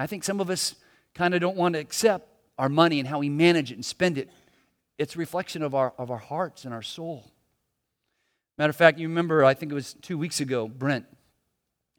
I 0.00 0.06
think 0.06 0.24
some 0.24 0.40
of 0.40 0.48
us 0.48 0.76
kind 1.14 1.34
of 1.34 1.40
don't 1.40 1.56
want 1.56 1.74
to 1.74 1.78
accept 1.78 2.26
our 2.58 2.70
money 2.70 3.00
and 3.00 3.08
how 3.08 3.18
we 3.18 3.28
manage 3.28 3.70
it 3.70 3.74
and 3.74 3.84
spend 3.84 4.16
it. 4.16 4.30
It's 4.96 5.14
a 5.14 5.18
reflection 5.18 5.62
of 5.62 5.74
our, 5.74 5.92
of 5.98 6.10
our 6.10 6.18
hearts 6.18 6.64
and 6.64 6.72
our 6.72 6.82
soul. 6.82 7.30
Matter 8.56 8.70
of 8.70 8.76
fact, 8.76 8.98
you 8.98 9.08
remember, 9.08 9.44
I 9.44 9.54
think 9.54 9.72
it 9.72 9.74
was 9.74 9.94
two 10.00 10.16
weeks 10.16 10.40
ago, 10.40 10.68
Brent, 10.68 11.06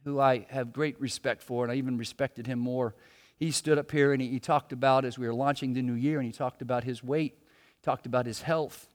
who 0.03 0.19
I 0.19 0.47
have 0.49 0.73
great 0.73 0.99
respect 0.99 1.43
for, 1.43 1.63
and 1.63 1.71
I 1.71 1.75
even 1.75 1.97
respected 1.97 2.47
him 2.47 2.57
more. 2.59 2.95
He 3.37 3.51
stood 3.51 3.77
up 3.77 3.91
here 3.91 4.13
and 4.13 4.21
he, 4.21 4.29
he 4.29 4.39
talked 4.39 4.73
about, 4.73 5.05
as 5.05 5.19
we 5.19 5.27
were 5.27 5.33
launching 5.33 5.73
the 5.73 5.81
new 5.81 5.93
year, 5.93 6.17
and 6.17 6.25
he 6.25 6.31
talked 6.31 6.61
about 6.61 6.83
his 6.83 7.03
weight, 7.03 7.37
talked 7.83 8.07
about 8.07 8.25
his 8.25 8.41
health. 8.41 8.89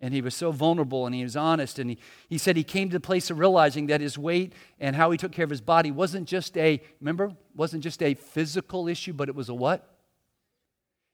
And 0.00 0.12
he 0.12 0.20
was 0.20 0.34
so 0.34 0.52
vulnerable 0.52 1.06
and 1.06 1.14
he 1.14 1.22
was 1.22 1.36
honest. 1.36 1.78
And 1.78 1.90
he, 1.90 1.98
he 2.28 2.38
said 2.38 2.56
he 2.56 2.64
came 2.64 2.90
to 2.90 2.96
the 2.96 3.00
place 3.00 3.30
of 3.30 3.38
realizing 3.38 3.86
that 3.86 4.00
his 4.00 4.18
weight 4.18 4.52
and 4.78 4.94
how 4.94 5.10
he 5.10 5.16
took 5.16 5.32
care 5.32 5.44
of 5.44 5.50
his 5.50 5.62
body 5.62 5.90
wasn't 5.90 6.28
just 6.28 6.56
a, 6.58 6.82
remember, 7.00 7.32
wasn't 7.54 7.82
just 7.82 8.02
a 8.02 8.14
physical 8.14 8.88
issue, 8.88 9.14
but 9.14 9.28
it 9.28 9.34
was 9.34 9.48
a 9.48 9.54
what? 9.54 9.88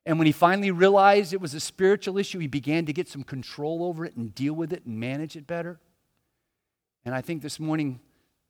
And 0.05 0.19
when 0.19 0.26
he 0.26 0.32
finally 0.32 0.73
realized 0.73 1.32
it 1.32 1.40
was 1.40 1.55
a 1.55 1.61
spiritual 1.61 2.19
issue, 2.19 2.40
he 2.40 2.49
began 2.49 2.87
to 2.87 2.93
get 2.93 3.08
some 3.08 3.23
control 3.23 3.84
over 3.84 4.05
it 4.05 4.17
and 4.17 4.34
deal 4.34 4.55
with 4.55 4.73
it 4.73 4.84
and 4.84 4.99
manage 4.99 5.37
it 5.37 5.46
better. 5.46 5.79
And 7.05 7.14
I 7.14 7.20
think 7.20 7.43
this 7.43 7.61
morning, 7.61 8.00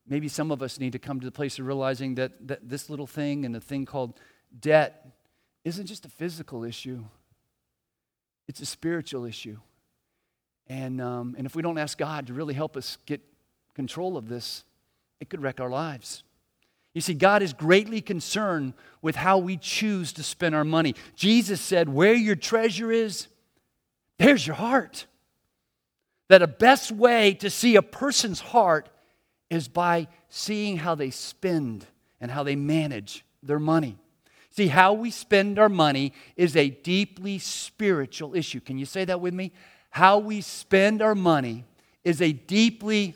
maybe 0.06 0.28
some 0.28 0.50
of 0.50 0.62
us 0.62 0.80
need 0.80 0.92
to 0.92 0.98
come 0.98 1.20
to 1.20 1.26
the 1.26 1.32
place 1.32 1.58
of 1.58 1.66
realizing 1.66 2.14
that, 2.14 2.48
that 2.48 2.68
this 2.68 2.88
little 2.88 3.06
thing 3.06 3.44
and 3.44 3.54
the 3.54 3.60
thing 3.60 3.84
called 3.84 4.18
debt 4.58 5.06
isn't 5.64 5.86
just 5.86 6.06
a 6.06 6.08
physical 6.08 6.64
issue, 6.64 7.04
it's 8.48 8.60
a 8.60 8.66
spiritual 8.66 9.24
issue. 9.24 9.58
And, 10.68 11.00
um, 11.00 11.34
and 11.36 11.46
if 11.46 11.54
we 11.54 11.62
don't 11.62 11.78
ask 11.78 11.98
God 11.98 12.28
to 12.28 12.34
really 12.34 12.54
help 12.54 12.76
us 12.76 12.98
get 13.06 13.20
control 13.74 14.16
of 14.16 14.28
this, 14.28 14.64
it 15.20 15.28
could 15.28 15.42
wreck 15.42 15.60
our 15.60 15.70
lives. 15.70 16.22
You 16.94 17.00
see, 17.00 17.14
God 17.14 17.42
is 17.42 17.52
greatly 17.52 18.00
concerned 18.00 18.74
with 19.00 19.16
how 19.16 19.38
we 19.38 19.56
choose 19.56 20.12
to 20.14 20.22
spend 20.22 20.54
our 20.54 20.64
money. 20.64 20.94
Jesus 21.16 21.60
said, 21.60 21.88
Where 21.88 22.14
your 22.14 22.36
treasure 22.36 22.92
is, 22.92 23.28
there's 24.18 24.46
your 24.46 24.56
heart. 24.56 25.06
That 26.28 26.42
a 26.42 26.46
best 26.46 26.92
way 26.92 27.34
to 27.34 27.50
see 27.50 27.76
a 27.76 27.82
person's 27.82 28.40
heart 28.40 28.88
is 29.50 29.68
by 29.68 30.08
seeing 30.28 30.78
how 30.78 30.94
they 30.94 31.10
spend 31.10 31.86
and 32.20 32.30
how 32.30 32.42
they 32.42 32.56
manage 32.56 33.24
their 33.42 33.58
money. 33.58 33.98
See, 34.50 34.68
how 34.68 34.92
we 34.92 35.10
spend 35.10 35.58
our 35.58 35.68
money 35.68 36.12
is 36.36 36.56
a 36.56 36.68
deeply 36.68 37.38
spiritual 37.38 38.34
issue. 38.34 38.60
Can 38.60 38.76
you 38.76 38.84
say 38.84 39.04
that 39.06 39.20
with 39.20 39.32
me? 39.32 39.52
How 39.92 40.18
we 40.18 40.40
spend 40.40 41.02
our 41.02 41.14
money 41.14 41.64
is 42.02 42.22
a 42.22 42.32
deeply. 42.32 43.14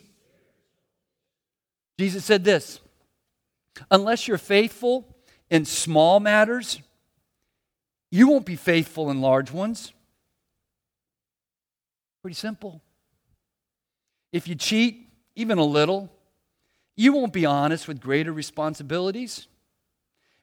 Jesus 1.98 2.24
said 2.24 2.44
this 2.44 2.80
unless 3.90 4.28
you're 4.28 4.38
faithful 4.38 5.16
in 5.50 5.64
small 5.64 6.20
matters, 6.20 6.80
you 8.10 8.28
won't 8.28 8.44
be 8.44 8.56
faithful 8.56 9.10
in 9.10 9.22
large 9.22 9.50
ones. 9.50 9.94
Pretty 12.20 12.34
simple. 12.34 12.82
If 14.30 14.46
you 14.46 14.54
cheat, 14.54 15.08
even 15.34 15.56
a 15.56 15.64
little, 15.64 16.10
you 16.94 17.14
won't 17.14 17.32
be 17.32 17.46
honest 17.46 17.88
with 17.88 18.00
greater 18.00 18.32
responsibilities. 18.34 19.46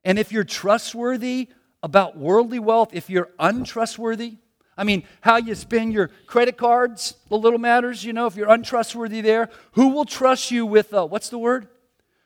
And 0.04 0.18
if 0.18 0.32
you're 0.32 0.44
trustworthy 0.44 1.50
about 1.84 2.18
worldly 2.18 2.60
wealth, 2.60 2.90
if 2.94 3.10
you're 3.10 3.30
untrustworthy, 3.38 4.38
I 4.78 4.84
mean, 4.84 5.04
how 5.22 5.38
you 5.38 5.56
spend 5.56 5.94
your 5.94 6.10
credit 6.26 6.58
cards, 6.58 7.16
the 7.30 7.38
little 7.38 7.60
matters, 7.60 8.04
you 8.04 8.14
know, 8.14 8.26
if 8.26 8.36
you're 8.36 8.50
untrustworthy 8.50 9.22
there, 9.22 9.50
who 9.74 9.90
will 9.90 10.06
trust 10.06 10.52
you 10.52 10.66
with, 10.66 10.94
uh, 10.94 11.06
what's 11.06 11.30
the 11.30 11.38
word? 11.38 11.68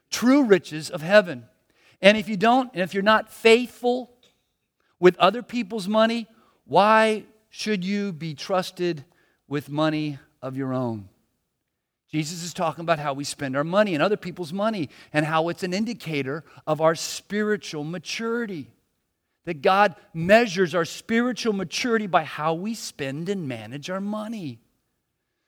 True 0.10 0.44
riches 0.44 0.90
of 0.90 1.02
heaven. 1.02 1.46
And 2.02 2.18
if 2.18 2.30
you 2.30 2.38
don't, 2.38 2.72
and 2.74 2.82
if 2.82 2.94
you're 2.94 3.04
not 3.04 3.32
faithful 3.32 4.12
with 5.00 5.18
other 5.18 5.44
people's 5.44 5.88
money, 5.88 6.28
why 6.66 7.26
should 7.50 7.84
you 7.84 8.14
be 8.14 8.34
trusted 8.34 9.04
with 9.48 9.70
money 9.70 10.20
of 10.42 10.56
your 10.56 10.74
own? 10.74 11.10
Jesus 12.10 12.44
is 12.44 12.54
talking 12.54 12.84
about 12.84 13.00
how 13.00 13.14
we 13.14 13.26
spend 13.26 13.58
our 13.58 13.66
money 13.66 13.94
and 13.94 14.02
other 14.02 14.16
people's 14.16 14.54
money 14.54 14.90
and 15.12 15.26
how 15.26 15.50
it's 15.50 15.64
an 15.64 15.74
indicator 15.74 16.46
of 16.66 16.80
our 16.80 16.96
spiritual 16.96 17.84
maturity 17.84 18.70
that 19.48 19.62
God 19.62 19.96
measures 20.14 20.76
our 20.76 20.84
spiritual 20.84 21.54
maturity 21.54 22.06
by 22.06 22.26
how 22.26 22.54
we 22.54 22.74
spend 22.74 23.30
and 23.30 23.48
manage 23.48 23.90
our 23.90 24.02
money. 24.02 24.60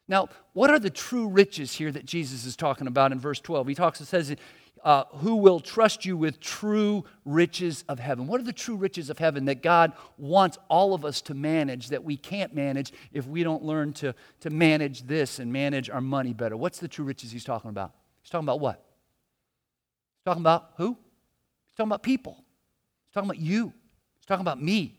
Now, 0.08 0.30
what 0.54 0.70
are 0.70 0.80
the 0.80 0.90
true 0.90 1.28
riches 1.28 1.74
here 1.74 1.92
that 1.92 2.06
Jesus 2.06 2.46
is 2.46 2.56
talking 2.56 2.88
about 2.88 3.12
in 3.12 3.20
verse 3.20 3.42
12? 3.42 3.68
He 3.68 3.76
talks, 3.76 4.00
and 4.00 4.08
says, 4.08 4.34
uh, 4.86 5.04
who 5.16 5.36
will 5.36 5.60
trust 5.60 6.06
you 6.06 6.16
with 6.16 6.40
true 6.40 7.04
riches 7.26 7.84
of 7.90 8.00
heaven. 8.00 8.26
What 8.26 8.40
are 8.40 8.46
the 8.46 8.54
true 8.54 8.78
riches 8.78 9.10
of 9.10 9.20
heaven 9.20 9.44
that 9.46 9.62
God 9.62 9.92
wants 10.18 10.58
all 10.70 10.94
of 10.94 11.04
us 11.04 11.22
to 11.24 11.34
manage 11.34 11.90
that 11.90 12.02
we 12.02 12.16
can't 12.16 12.56
manage 12.56 12.94
if 13.12 13.28
we 13.28 13.44
don't 13.44 13.64
learn 13.64 13.92
to, 13.96 14.16
to 14.40 14.50
manage 14.50 15.08
this 15.08 15.40
and 15.40 15.52
manage 15.52 15.90
our 15.90 16.00
money 16.00 16.32
better? 16.32 16.56
What's 16.56 16.80
the 16.80 16.88
true 16.88 17.04
riches 17.04 17.34
he's 17.34 17.44
talking 17.44 17.70
about? 17.70 17.92
He's 18.22 18.30
talking 18.30 18.46
about 18.46 18.62
what? 18.62 18.82
He's 20.20 20.24
talking 20.24 20.42
about 20.42 20.72
who? 20.78 20.88
He's 20.88 21.76
talking 21.76 21.90
about 21.90 22.02
people. 22.02 22.36
He's 23.10 23.14
talking 23.14 23.30
about 23.30 23.42
you. 23.42 23.74
Talking 24.30 24.42
about 24.42 24.62
me. 24.62 24.96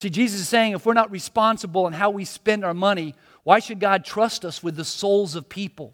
See, 0.00 0.10
Jesus 0.10 0.42
is 0.42 0.48
saying 0.48 0.74
if 0.74 0.86
we're 0.86 0.92
not 0.92 1.10
responsible 1.10 1.88
in 1.88 1.92
how 1.92 2.10
we 2.10 2.24
spend 2.24 2.64
our 2.64 2.72
money, 2.72 3.16
why 3.42 3.58
should 3.58 3.80
God 3.80 4.04
trust 4.04 4.44
us 4.44 4.62
with 4.62 4.76
the 4.76 4.84
souls 4.84 5.34
of 5.34 5.48
people 5.48 5.92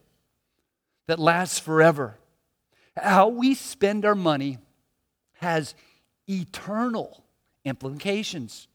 that 1.06 1.18
lasts 1.18 1.58
forever? 1.58 2.18
How 2.98 3.28
we 3.28 3.54
spend 3.54 4.04
our 4.04 4.14
money 4.14 4.58
has 5.36 5.74
eternal 6.28 7.24
implications. 7.64 8.68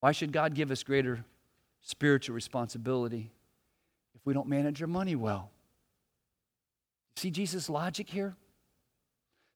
Why 0.00 0.12
should 0.12 0.32
God 0.32 0.52
give 0.52 0.70
us 0.70 0.82
greater 0.82 1.24
spiritual 1.80 2.34
responsibility 2.34 3.30
if 4.14 4.20
we 4.26 4.34
don't 4.34 4.48
manage 4.48 4.82
our 4.82 4.88
money 4.88 5.16
well? 5.16 5.50
See 7.16 7.30
Jesus' 7.30 7.70
logic 7.70 8.10
here? 8.10 8.36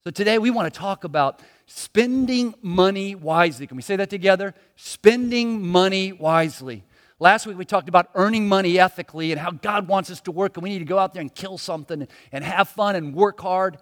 So 0.02 0.10
today 0.10 0.38
we 0.38 0.50
want 0.50 0.72
to 0.72 0.78
talk 0.80 1.04
about 1.04 1.42
spending 1.66 2.54
money 2.62 3.14
wisely. 3.14 3.66
Can 3.66 3.76
we 3.76 3.82
say 3.82 3.96
that 3.96 4.08
together? 4.08 4.54
Spending 4.76 5.66
money 5.66 6.12
wisely. 6.12 6.84
Last 7.18 7.46
week 7.46 7.58
we 7.58 7.66
talked 7.66 7.90
about 7.90 8.08
earning 8.14 8.48
money 8.48 8.80
ethically 8.80 9.30
and 9.30 9.38
how 9.38 9.50
God 9.50 9.88
wants 9.88 10.10
us 10.10 10.22
to 10.22 10.32
work 10.32 10.56
and 10.56 10.64
we 10.64 10.70
need 10.70 10.78
to 10.78 10.86
go 10.86 10.98
out 10.98 11.12
there 11.12 11.20
and 11.20 11.34
kill 11.34 11.58
something 11.58 12.08
and 12.32 12.44
have 12.44 12.70
fun 12.70 12.96
and 12.96 13.14
work 13.14 13.38
hard. 13.38 13.76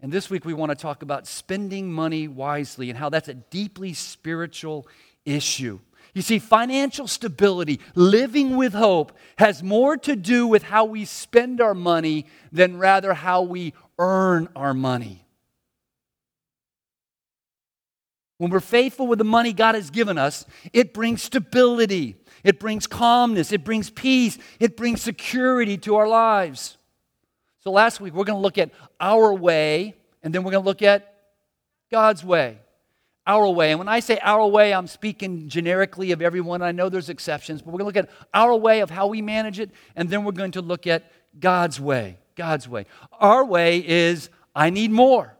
And 0.00 0.12
this 0.12 0.30
week 0.30 0.44
we 0.44 0.54
want 0.54 0.70
to 0.70 0.76
talk 0.76 1.02
about 1.02 1.26
spending 1.26 1.92
money 1.92 2.28
wisely 2.28 2.90
and 2.90 2.98
how 2.98 3.08
that's 3.08 3.26
a 3.26 3.34
deeply 3.34 3.92
spiritual 3.92 4.86
issue. 5.24 5.80
You 6.16 6.22
see, 6.22 6.38
financial 6.38 7.06
stability, 7.06 7.78
living 7.94 8.56
with 8.56 8.72
hope, 8.72 9.12
has 9.36 9.62
more 9.62 9.98
to 9.98 10.16
do 10.16 10.46
with 10.46 10.62
how 10.62 10.86
we 10.86 11.04
spend 11.04 11.60
our 11.60 11.74
money 11.74 12.24
than 12.50 12.78
rather 12.78 13.12
how 13.12 13.42
we 13.42 13.74
earn 13.98 14.48
our 14.56 14.72
money. 14.72 15.26
When 18.38 18.50
we're 18.50 18.60
faithful 18.60 19.06
with 19.06 19.18
the 19.18 19.26
money 19.26 19.52
God 19.52 19.74
has 19.74 19.90
given 19.90 20.16
us, 20.16 20.46
it 20.72 20.94
brings 20.94 21.22
stability, 21.22 22.16
it 22.42 22.58
brings 22.58 22.86
calmness, 22.86 23.52
it 23.52 23.62
brings 23.62 23.90
peace, 23.90 24.38
it 24.58 24.74
brings 24.74 25.02
security 25.02 25.76
to 25.76 25.96
our 25.96 26.08
lives. 26.08 26.78
So, 27.58 27.70
last 27.70 28.00
week 28.00 28.14
we're 28.14 28.24
going 28.24 28.38
to 28.38 28.42
look 28.42 28.56
at 28.56 28.70
our 28.98 29.34
way, 29.34 29.94
and 30.22 30.34
then 30.34 30.44
we're 30.44 30.52
going 30.52 30.64
to 30.64 30.66
look 30.66 30.80
at 30.80 31.14
God's 31.90 32.24
way 32.24 32.56
our 33.26 33.48
way. 33.48 33.70
And 33.70 33.78
when 33.78 33.88
I 33.88 34.00
say 34.00 34.18
our 34.22 34.46
way, 34.46 34.72
I'm 34.72 34.86
speaking 34.86 35.48
generically 35.48 36.12
of 36.12 36.22
everyone. 36.22 36.62
I 36.62 36.72
know 36.72 36.88
there's 36.88 37.08
exceptions, 37.08 37.62
but 37.62 37.72
we're 37.72 37.78
going 37.80 37.92
to 37.92 38.00
look 38.00 38.08
at 38.08 38.28
our 38.32 38.54
way 38.54 38.80
of 38.80 38.90
how 38.90 39.08
we 39.08 39.22
manage 39.22 39.58
it, 39.58 39.70
and 39.96 40.08
then 40.08 40.24
we're 40.24 40.32
going 40.32 40.52
to 40.52 40.62
look 40.62 40.86
at 40.86 41.10
God's 41.38 41.80
way. 41.80 42.18
God's 42.36 42.68
way. 42.68 42.86
Our 43.12 43.44
way 43.44 43.86
is 43.86 44.28
I 44.54 44.70
need 44.70 44.90
more. 44.90 45.36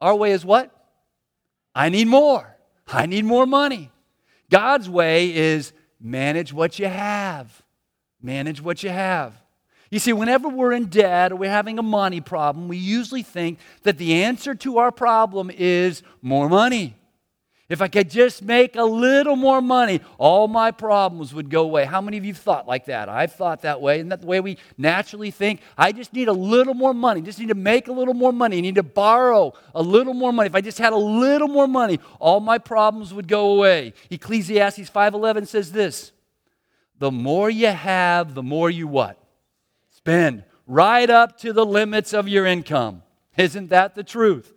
Our 0.00 0.14
way 0.14 0.32
is 0.32 0.44
what? 0.44 0.74
I 1.74 1.88
need 1.88 2.08
more. 2.08 2.56
I 2.86 3.06
need 3.06 3.24
more 3.24 3.46
money. 3.46 3.90
God's 4.50 4.88
way 4.88 5.34
is 5.34 5.72
manage 6.00 6.52
what 6.52 6.78
you 6.78 6.86
have. 6.86 7.62
Manage 8.22 8.62
what 8.62 8.82
you 8.82 8.90
have. 8.90 9.34
You 9.90 9.98
see, 9.98 10.12
whenever 10.12 10.48
we're 10.48 10.72
in 10.72 10.86
debt 10.86 11.32
or 11.32 11.36
we're 11.36 11.50
having 11.50 11.78
a 11.78 11.82
money 11.82 12.20
problem, 12.20 12.68
we 12.68 12.76
usually 12.76 13.22
think 13.22 13.58
that 13.84 13.96
the 13.96 14.22
answer 14.22 14.54
to 14.56 14.78
our 14.78 14.92
problem 14.92 15.50
is 15.50 16.02
more 16.20 16.48
money. 16.48 16.94
If 17.68 17.82
I 17.82 17.88
could 17.88 18.08
just 18.08 18.42
make 18.42 18.76
a 18.76 18.82
little 18.82 19.36
more 19.36 19.60
money, 19.60 20.00
all 20.16 20.48
my 20.48 20.70
problems 20.70 21.34
would 21.34 21.50
go 21.50 21.64
away. 21.64 21.84
How 21.84 22.00
many 22.00 22.16
of 22.16 22.24
you 22.24 22.32
thought 22.32 22.66
like 22.66 22.86
that? 22.86 23.10
I've 23.10 23.34
thought 23.34 23.60
that 23.62 23.82
way. 23.82 23.96
Isn't 23.96 24.08
that 24.08 24.22
the 24.22 24.26
way 24.26 24.40
we 24.40 24.56
naturally 24.78 25.30
think? 25.30 25.60
I 25.76 25.92
just 25.92 26.14
need 26.14 26.28
a 26.28 26.32
little 26.32 26.72
more 26.72 26.94
money. 26.94 27.20
Just 27.20 27.38
need 27.38 27.48
to 27.48 27.54
make 27.54 27.88
a 27.88 27.92
little 27.92 28.14
more 28.14 28.32
money. 28.32 28.56
I 28.56 28.60
need 28.62 28.76
to 28.76 28.82
borrow 28.82 29.52
a 29.74 29.82
little 29.82 30.14
more 30.14 30.32
money. 30.32 30.46
If 30.46 30.54
I 30.54 30.62
just 30.62 30.78
had 30.78 30.94
a 30.94 30.96
little 30.96 31.48
more 31.48 31.68
money, 31.68 32.00
all 32.18 32.40
my 32.40 32.56
problems 32.56 33.12
would 33.12 33.28
go 33.28 33.52
away. 33.52 33.92
Ecclesiastes 34.10 34.88
5:11 34.88 35.46
says 35.46 35.72
this: 35.72 36.12
"The 36.98 37.10
more 37.10 37.50
you 37.50 37.66
have, 37.66 38.34
the 38.34 38.42
more 38.42 38.70
you 38.70 38.88
what? 38.88 39.18
Spend 39.98 40.44
right 40.66 41.10
up 41.10 41.36
to 41.38 41.52
the 41.52 41.66
limits 41.66 42.12
of 42.14 42.28
your 42.28 42.46
income. 42.46 43.02
Isn't 43.36 43.70
that 43.70 43.96
the 43.96 44.04
truth? 44.04 44.54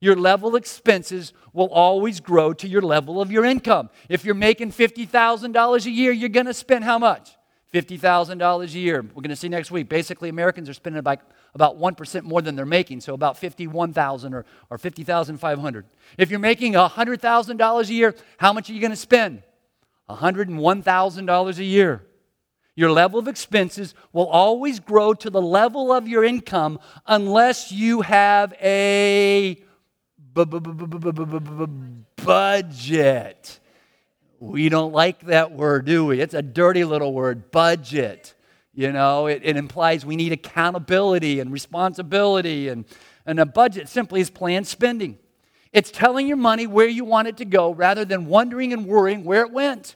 Your 0.00 0.14
level 0.14 0.54
expenses 0.56 1.32
will 1.52 1.68
always 1.68 2.20
grow 2.20 2.52
to 2.54 2.68
your 2.68 2.82
level 2.82 3.20
of 3.20 3.30
your 3.32 3.44
income. 3.44 3.90
If 4.08 4.24
you're 4.24 4.34
making 4.36 4.70
$50,000 4.72 5.86
a 5.86 5.90
year, 5.90 6.12
you're 6.12 6.28
going 6.28 6.46
to 6.46 6.54
spend 6.54 6.84
how 6.84 6.98
much? 6.98 7.36
$50,000 7.74 8.62
a 8.62 8.78
year. 8.78 9.02
We're 9.02 9.22
going 9.22 9.30
to 9.30 9.36
see 9.36 9.48
next 9.48 9.70
week. 9.70 9.88
Basically, 9.88 10.28
Americans 10.28 10.68
are 10.68 10.74
spending 10.74 11.00
about, 11.00 11.20
about 11.54 11.78
1% 11.78 12.22
more 12.22 12.42
than 12.42 12.54
they're 12.54 12.66
making, 12.66 13.00
so 13.00 13.14
about 13.14 13.36
51,000 13.38 14.34
or, 14.34 14.44
or 14.70 14.78
50,500. 14.78 15.86
If 16.18 16.30
you're 16.30 16.38
making 16.38 16.74
$100,000 16.74 17.88
a 17.88 17.92
year, 17.92 18.14
how 18.36 18.52
much 18.52 18.70
are 18.70 18.72
you 18.74 18.80
going 18.80 18.90
to 18.90 18.96
spend? 18.96 19.42
$101,000 20.08 21.58
a 21.58 21.64
year. 21.64 22.02
Your 22.74 22.90
level 22.90 23.18
of 23.18 23.28
expenses 23.28 23.94
will 24.12 24.28
always 24.28 24.80
grow 24.80 25.12
to 25.14 25.28
the 25.28 25.42
level 25.42 25.92
of 25.92 26.08
your 26.08 26.24
income 26.24 26.78
unless 27.06 27.70
you 27.70 28.00
have 28.00 28.54
a 28.62 29.62
budget. 32.16 33.60
We 34.40 34.68
don't 34.70 34.92
like 34.92 35.26
that 35.26 35.52
word, 35.52 35.84
do 35.84 36.06
we? 36.06 36.20
It's 36.20 36.34
a 36.34 36.42
dirty 36.42 36.84
little 36.84 37.12
word, 37.12 37.50
budget. 37.50 38.34
You 38.74 38.90
know, 38.90 39.26
it, 39.26 39.42
it 39.44 39.56
implies 39.56 40.06
we 40.06 40.16
need 40.16 40.32
accountability 40.32 41.40
and 41.40 41.52
responsibility, 41.52 42.68
and, 42.68 42.86
and 43.26 43.38
a 43.38 43.44
budget 43.44 43.88
simply 43.88 44.22
is 44.22 44.30
planned 44.30 44.66
spending. 44.66 45.18
It's 45.72 45.90
telling 45.90 46.26
your 46.26 46.38
money 46.38 46.66
where 46.66 46.88
you 46.88 47.04
want 47.04 47.28
it 47.28 47.36
to 47.36 47.44
go 47.44 47.72
rather 47.72 48.06
than 48.06 48.26
wondering 48.26 48.72
and 48.72 48.86
worrying 48.86 49.24
where 49.24 49.42
it 49.42 49.52
went. 49.52 49.94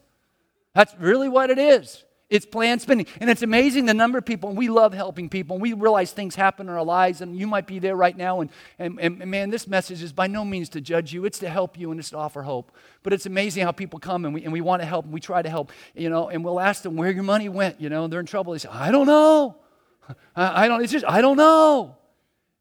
That's 0.75 0.95
really 0.99 1.29
what 1.29 1.49
it 1.49 1.59
is. 1.59 2.05
It's 2.29 2.45
planned 2.45 2.83
spending. 2.83 3.07
And 3.21 3.31
it's 3.31 3.43
amazing 3.43 3.87
the 3.87 3.95
number 3.95 4.19
of 4.19 4.25
people, 4.25 4.49
and 4.49 4.59
we 4.59 4.69
love 4.69 4.93
helping 4.93 5.29
people, 5.29 5.55
and 5.55 5.63
we 5.63 5.75
realize 5.75 6.11
things 6.11 6.35
happen 6.35 6.69
in 6.69 6.75
our 6.75 6.85
lives, 6.85 7.21
and 7.21 7.39
you 7.39 7.47
might 7.47 7.69
be 7.69 7.79
there 7.79 7.95
right 7.95 8.17
now. 8.17 8.41
And, 8.41 8.51
and, 8.81 8.99
and, 9.01 9.19
man, 9.31 9.51
this 9.51 9.69
message 9.69 10.03
is 10.03 10.13
by 10.13 10.27
no 10.27 10.45
means 10.45 10.69
to 10.71 10.81
judge 10.81 11.13
you, 11.13 11.25
it's 11.25 11.39
to 11.39 11.49
help 11.49 11.79
you 11.79 11.93
and 11.93 12.01
it's 12.01 12.11
to 12.11 12.17
offer 12.17 12.43
hope. 12.43 12.73
But 13.05 13.13
it's 13.13 13.27
amazing 13.27 13.63
how 13.63 13.71
people 13.71 14.01
come 14.01 14.25
and 14.25 14.35
we, 14.35 14.43
and 14.43 14.53
we 14.53 14.61
want 14.61 14.83
to 14.83 14.87
help, 14.87 15.05
and 15.05 15.15
we 15.15 15.21
try 15.21 15.41
to 15.41 15.49
help, 15.49 15.71
you 15.95 16.11
know, 16.11 16.29
and 16.29 16.45
we'll 16.45 16.59
ask 16.59 16.83
them 16.83 16.97
where 16.97 17.13
your 17.13 17.23
money 17.23 17.49
went, 17.49 17.81
you 17.81 17.89
know, 17.89 18.05
and 18.05 18.13
they're 18.13 18.21
in 18.21 18.27
trouble. 18.27 18.55
They 18.55 18.59
say, 18.59 18.71
I 18.71 18.91
don't 18.91 19.07
know. 19.07 19.57
I, 20.37 20.65
I 20.65 20.69
don't, 20.69 20.83
it's 20.83 20.93
just, 20.93 21.05
I 21.07 21.21
don't 21.21 21.37
know. 21.37 21.97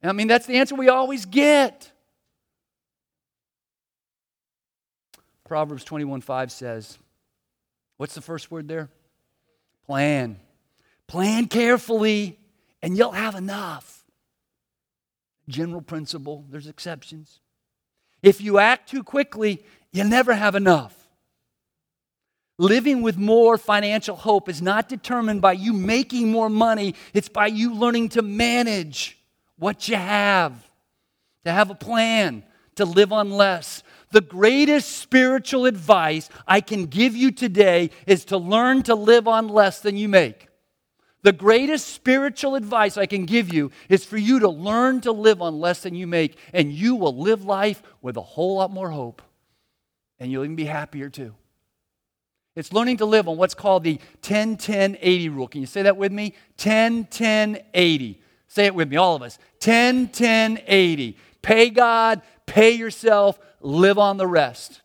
And 0.04 0.12
I 0.12 0.14
mean, 0.14 0.28
that's 0.28 0.46
the 0.46 0.58
answer 0.58 0.76
we 0.76 0.90
always 0.90 1.26
get. 1.26 1.92
Proverbs 5.46 5.84
21 5.84 6.22
5 6.22 6.52
says, 6.52 7.00
What's 7.98 8.14
the 8.14 8.22
first 8.22 8.52
word 8.52 8.68
there? 8.68 8.90
Plan. 9.86 10.40
Plan 11.08 11.48
carefully, 11.48 12.40
and 12.82 12.98
you'll 12.98 13.12
have 13.12 13.36
enough. 13.36 14.04
General 15.48 15.82
principle, 15.82 16.46
there's 16.50 16.68
exceptions. 16.68 17.40
If 18.24 18.42
you 18.42 18.58
act 18.58 18.90
too 18.90 19.04
quickly, 19.04 19.64
you'll 19.92 20.08
never 20.08 20.34
have 20.34 20.56
enough. 20.56 20.96
Living 22.58 23.02
with 23.02 23.18
more 23.18 23.58
financial 23.58 24.16
hope 24.16 24.50
is 24.50 24.62
not 24.62 24.88
determined 24.88 25.42
by 25.42 25.52
you 25.54 25.74
making 25.74 26.32
more 26.32 26.50
money, 26.50 26.96
it's 27.14 27.30
by 27.30 27.48
you 27.48 27.76
learning 27.76 28.10
to 28.10 28.22
manage 28.22 29.18
what 29.58 29.88
you 29.88 29.96
have, 29.96 30.54
to 31.44 31.52
have 31.52 31.70
a 31.70 31.76
plan, 31.76 32.44
to 32.76 32.86
live 32.86 33.12
on 33.12 33.30
less, 33.30 33.84
the 34.12 34.22
greatest 34.22 34.98
spiritual 34.98 35.66
advice 35.66 36.30
I 36.48 36.62
can 36.62 36.86
give 36.86 37.16
you 37.16 37.32
today 37.32 37.90
is 38.06 38.26
to 38.26 38.38
learn 38.38 38.84
to 38.84 38.96
live 38.96 39.28
on 39.28 39.48
less 39.48 39.80
than 39.80 39.98
you 39.98 40.08
make. 40.08 40.48
The 41.24 41.32
greatest 41.32 41.88
spiritual 41.88 42.54
advice 42.54 42.98
I 42.98 43.08
can 43.08 43.26
give 43.26 43.52
you 43.52 43.72
is 43.90 44.06
for 44.06 44.18
you 44.18 44.40
to 44.42 44.50
learn 44.50 45.02
to 45.02 45.12
live 45.12 45.42
on 45.42 45.60
less 45.60 45.82
than 45.82 45.96
you 45.96 46.06
make, 46.06 46.38
and 46.54 46.72
you 46.72 46.96
will 46.96 47.18
live 47.18 47.44
life 47.44 47.82
with 48.02 48.16
a 48.16 48.22
whole 48.22 48.58
lot 48.58 48.70
more 48.70 48.92
hope, 48.92 49.24
and 50.20 50.32
you'll 50.32 50.44
even 50.44 50.56
be 50.56 50.66
happier 50.66 51.10
too. 51.10 51.34
It's 52.56 52.72
learning 52.72 52.98
to 52.98 53.06
live 53.06 53.28
on 53.28 53.38
what's 53.38 53.56
called 53.56 53.84
the 53.84 54.00
10 54.22 54.58
10 54.58 54.98
80 55.02 55.30
rule. 55.30 55.48
Can 55.48 55.62
you 55.62 55.68
say 55.68 55.82
that 55.82 55.98
with 55.98 56.12
me? 56.12 56.36
10 56.58 57.06
10 57.06 57.60
80. 57.74 58.22
Say 58.48 58.68
it 58.68 58.76
with 58.76 58.90
me, 58.90 58.98
all 58.98 59.16
of 59.16 59.22
us. 59.24 59.38
10 59.60 60.10
10 60.10 60.60
80. 60.68 61.18
Pay 61.42 61.70
God, 61.70 62.22
pay 62.56 62.72
yourself, 62.72 63.38
live 63.60 63.98
on 63.98 64.16
the 64.16 64.26
rest. 64.26 64.82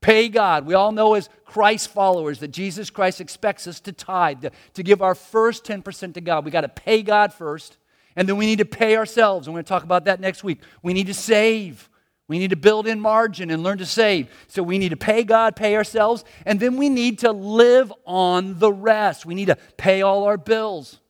Pay 0.00 0.28
God. 0.28 0.64
We 0.64 0.74
all 0.74 0.92
know 0.92 1.14
as 1.14 1.28
Christ 1.44 1.88
followers 1.88 2.38
that 2.38 2.52
Jesus 2.52 2.88
Christ 2.88 3.20
expects 3.20 3.66
us 3.66 3.80
to 3.80 3.92
tithe, 3.92 4.42
to, 4.42 4.52
to 4.74 4.84
give 4.84 5.02
our 5.02 5.16
first 5.16 5.64
10% 5.64 6.14
to 6.14 6.20
God. 6.20 6.44
We 6.44 6.52
got 6.52 6.60
to 6.60 6.68
pay 6.68 7.02
God 7.02 7.34
first, 7.34 7.78
and 8.14 8.28
then 8.28 8.36
we 8.36 8.46
need 8.46 8.58
to 8.58 8.64
pay 8.64 8.96
ourselves. 8.96 9.48
I'm 9.48 9.54
going 9.54 9.64
to 9.64 9.68
talk 9.68 9.82
about 9.82 10.04
that 10.04 10.20
next 10.20 10.44
week. 10.44 10.60
We 10.84 10.92
need 10.92 11.08
to 11.08 11.14
save. 11.14 11.90
We 12.28 12.38
need 12.38 12.50
to 12.50 12.56
build 12.56 12.86
in 12.86 13.00
margin 13.00 13.50
and 13.50 13.64
learn 13.64 13.78
to 13.78 13.86
save. 13.86 14.28
So 14.46 14.62
we 14.62 14.78
need 14.78 14.90
to 14.90 14.96
pay 14.96 15.24
God, 15.24 15.56
pay 15.56 15.74
ourselves, 15.74 16.22
and 16.46 16.60
then 16.60 16.76
we 16.76 16.88
need 16.88 17.18
to 17.20 17.32
live 17.32 17.92
on 18.06 18.60
the 18.60 18.72
rest. 18.72 19.26
We 19.26 19.34
need 19.34 19.46
to 19.46 19.56
pay 19.76 20.02
all 20.02 20.22
our 20.22 20.38
bills. 20.38 21.00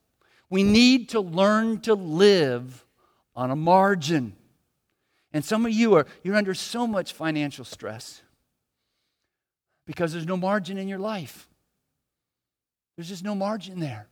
We 0.49 0.63
need 0.63 1.11
to 1.11 1.21
learn 1.21 1.83
to 1.83 1.93
live 1.93 2.87
on 3.37 3.51
a 3.51 3.57
margin. 3.57 4.35
And 5.33 5.45
some 5.45 5.65
of 5.65 5.73
you 5.73 5.95
are 5.95 6.07
you're 6.23 6.37
under 6.37 6.55
so 6.55 6.87
much 6.87 7.13
financial 7.13 7.65
stress 7.65 8.23
because 9.87 10.13
there's 10.13 10.27
no 10.27 10.37
margin 10.37 10.79
in 10.79 10.89
your 10.89 10.99
life. 10.99 11.49
There's 12.97 13.09
just 13.09 13.25
no 13.25 13.35
margin 13.35 13.81
there. 13.81 14.09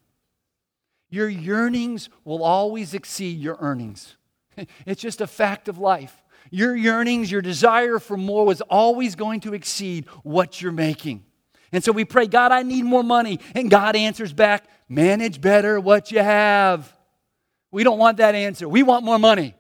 Your 1.11 1.29
yearnings 1.29 2.09
will 2.25 2.43
always 2.43 2.95
exceed 2.95 3.39
your 3.39 3.57
earnings. 3.61 4.17
It's 4.87 5.01
just 5.01 5.21
a 5.21 5.27
fact 5.29 5.69
of 5.69 5.79
life. 5.79 6.25
Your 6.51 6.75
yearnings, 6.75 7.31
your 7.31 7.43
desire 7.43 7.99
for 8.01 8.17
more 8.17 8.45
was 8.45 8.61
always 8.63 9.15
going 9.15 9.41
to 9.41 9.55
exceed 9.55 10.07
what 10.25 10.61
you're 10.61 10.73
making. 10.73 11.25
And 11.71 11.85
so 11.85 11.93
we 11.93 12.05
pray, 12.05 12.27
God, 12.27 12.51
I 12.51 12.63
need 12.63 12.85
more 12.85 13.05
money. 13.05 13.39
And 13.55 13.71
God 13.71 13.95
answers 13.95 14.33
back, 14.33 14.65
manage 14.89 15.41
better 15.41 15.79
what 15.79 16.11
you 16.11 16.21
have. 16.21 16.93
We 17.71 17.85
don't 17.85 17.99
want 17.99 18.17
that 18.17 18.35
answer. 18.35 18.69
We 18.69 18.83
want 18.83 19.05
more 19.05 19.19
money. 19.19 19.55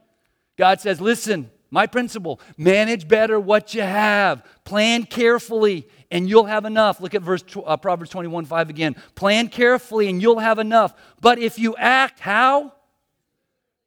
God 0.58 0.80
says, 0.82 1.00
listen, 1.00 1.50
my 1.70 1.86
principle 1.86 2.40
manage 2.58 3.08
better 3.08 3.40
what 3.40 3.72
you 3.72 3.80
have, 3.80 4.44
plan 4.64 5.04
carefully, 5.04 5.88
and 6.10 6.28
you'll 6.28 6.44
have 6.44 6.66
enough. 6.66 7.00
Look 7.00 7.14
at 7.14 7.22
verse 7.22 7.42
uh, 7.64 7.78
Proverbs 7.78 8.10
21 8.10 8.44
5 8.44 8.68
again. 8.68 8.96
Plan 9.14 9.48
carefully, 9.48 10.08
and 10.08 10.20
you'll 10.20 10.38
have 10.40 10.58
enough. 10.58 10.92
But 11.22 11.38
if 11.38 11.58
you 11.58 11.74
act 11.76 12.20
how? 12.20 12.74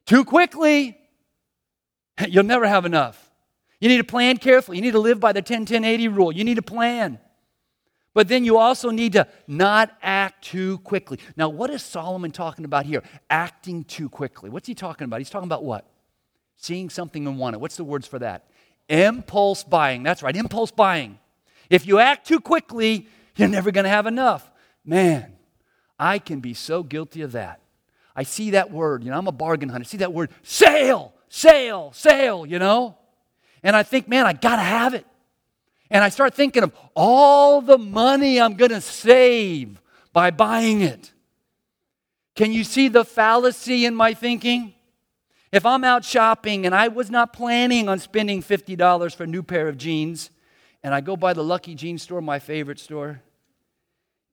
Too 0.08 0.26
quickly, 0.26 0.98
You'll 2.30 2.44
never 2.44 2.68
have 2.68 2.86
enough. 2.86 3.32
You 3.80 3.90
need 3.90 3.98
to 3.98 4.04
plan 4.04 4.38
carefully. 4.38 4.78
You 4.78 4.84
need 4.84 4.92
to 4.92 5.00
live 5.00 5.20
by 5.20 5.34
the 5.34 5.42
10 5.42 5.66
10 5.66 5.84
80 5.84 6.08
rule. 6.10 6.32
You 6.32 6.44
need 6.44 6.56
to 6.56 6.62
plan. 6.62 7.20
But 8.14 8.28
then 8.28 8.44
you 8.44 8.58
also 8.58 8.90
need 8.90 9.14
to 9.14 9.28
not 9.48 9.92
act 10.02 10.44
too 10.44 10.80
quickly. 10.80 11.18
Now, 11.38 11.48
what 11.48 11.70
is 11.70 11.82
Solomon 11.82 12.32
talking 12.32 12.66
about 12.66 12.86
here? 12.86 13.04
Acting 13.30 13.86
too 13.86 14.10
quickly. 14.10 14.50
What's 14.50 14.68
he 14.68 14.76
talking 14.76 15.06
about? 15.06 15.20
He's 15.20 15.30
talking 15.30 15.48
about 15.48 15.64
what? 15.64 15.88
Seeing 16.62 16.90
something 16.90 17.28
and 17.28 17.38
wanting. 17.38 17.60
What's 17.60 17.76
the 17.76 17.84
words 17.84 18.08
for 18.08 18.20
that? 18.20 18.48
Impulse 18.88 19.64
buying. 19.64 20.04
That's 20.04 20.24
right, 20.24 20.36
impulse 20.36 20.72
buying. 20.72 21.20
If 21.70 21.86
you 21.86 22.00
act 22.00 22.26
too 22.26 22.40
quickly, 22.40 23.08
you're 23.36 23.50
never 23.50 23.72
going 23.72 23.84
to 23.84 23.90
have 23.90 24.08
enough. 24.08 24.50
Man, 24.86 25.34
I 26.00 26.20
can 26.20 26.40
be 26.40 26.54
so 26.54 26.82
guilty 26.82 27.22
of 27.22 27.34
that. 27.34 27.60
I 28.16 28.24
see 28.24 28.52
that 28.52 28.72
word, 28.72 29.04
you 29.04 29.12
know, 29.12 29.18
I'm 29.18 29.28
a 29.28 29.34
bargain 29.34 29.68
hunter. 29.70 29.84
I 29.84 29.88
see 29.88 29.98
that 29.98 30.14
word, 30.14 30.32
sale 30.42 31.14
sale, 31.32 31.92
sale, 31.94 32.46
you 32.46 32.60
know? 32.60 32.98
And 33.64 33.76
I 33.76 33.84
think, 33.84 34.08
man, 34.08 34.28
I 34.28 34.34
got 34.34 34.58
to 34.58 34.62
have 34.62 34.94
it. 34.94 35.06
And 35.90 36.04
I 36.04 36.10
start 36.10 36.34
thinking 36.34 36.64
of 36.64 36.74
all 36.94 37.62
the 37.62 37.78
money 37.78 38.40
I'm 38.40 38.56
going 38.56 38.72
to 38.72 38.82
save 38.82 39.82
by 40.14 40.32
buying 40.32 40.82
it. 40.82 41.12
Can 42.36 42.52
you 42.54 42.64
see 42.64 42.88
the 42.90 43.06
fallacy 43.06 43.86
in 43.86 43.96
my 43.96 44.14
thinking? 44.14 44.74
If 45.52 45.66
I'm 45.66 45.84
out 45.84 46.06
shopping 46.06 46.66
and 46.66 46.74
I 46.74 46.88
was 46.88 47.10
not 47.10 47.34
planning 47.34 47.90
on 47.90 48.00
spending 48.00 48.42
$50 48.42 49.16
for 49.16 49.24
a 49.24 49.28
new 49.28 49.44
pair 49.44 49.68
of 49.68 49.78
jeans, 49.78 50.30
and 50.84 50.94
I 50.94 51.02
go 51.02 51.16
by 51.18 51.34
the 51.34 51.44
Lucky 51.44 51.76
Jeans 51.76 52.02
store, 52.02 52.22
my 52.22 52.40
favorite 52.40 52.80
store, 52.80 53.22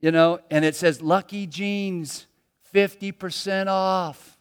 you 0.01 0.11
know, 0.11 0.39
and 0.51 0.65
it 0.65 0.77
says 0.77 1.03
Lucky 1.03 1.47
Jeans, 1.47 2.27
50% 2.73 3.67
off 3.67 4.39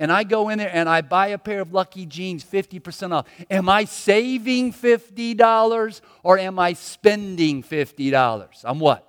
and 0.00 0.10
I 0.10 0.24
go 0.24 0.48
in 0.48 0.58
there 0.58 0.74
and 0.74 0.88
I 0.88 1.02
buy 1.02 1.28
a 1.28 1.38
pair 1.38 1.60
of 1.60 1.74
Lucky 1.74 2.06
Jeans 2.06 2.42
50% 2.42 3.12
off, 3.12 3.26
am 3.50 3.68
I 3.68 3.84
saving 3.84 4.72
$50 4.72 6.00
or 6.22 6.38
am 6.38 6.58
I 6.58 6.72
spending 6.72 7.62
$50? 7.62 8.64
I'm 8.64 8.80
what? 8.80 9.06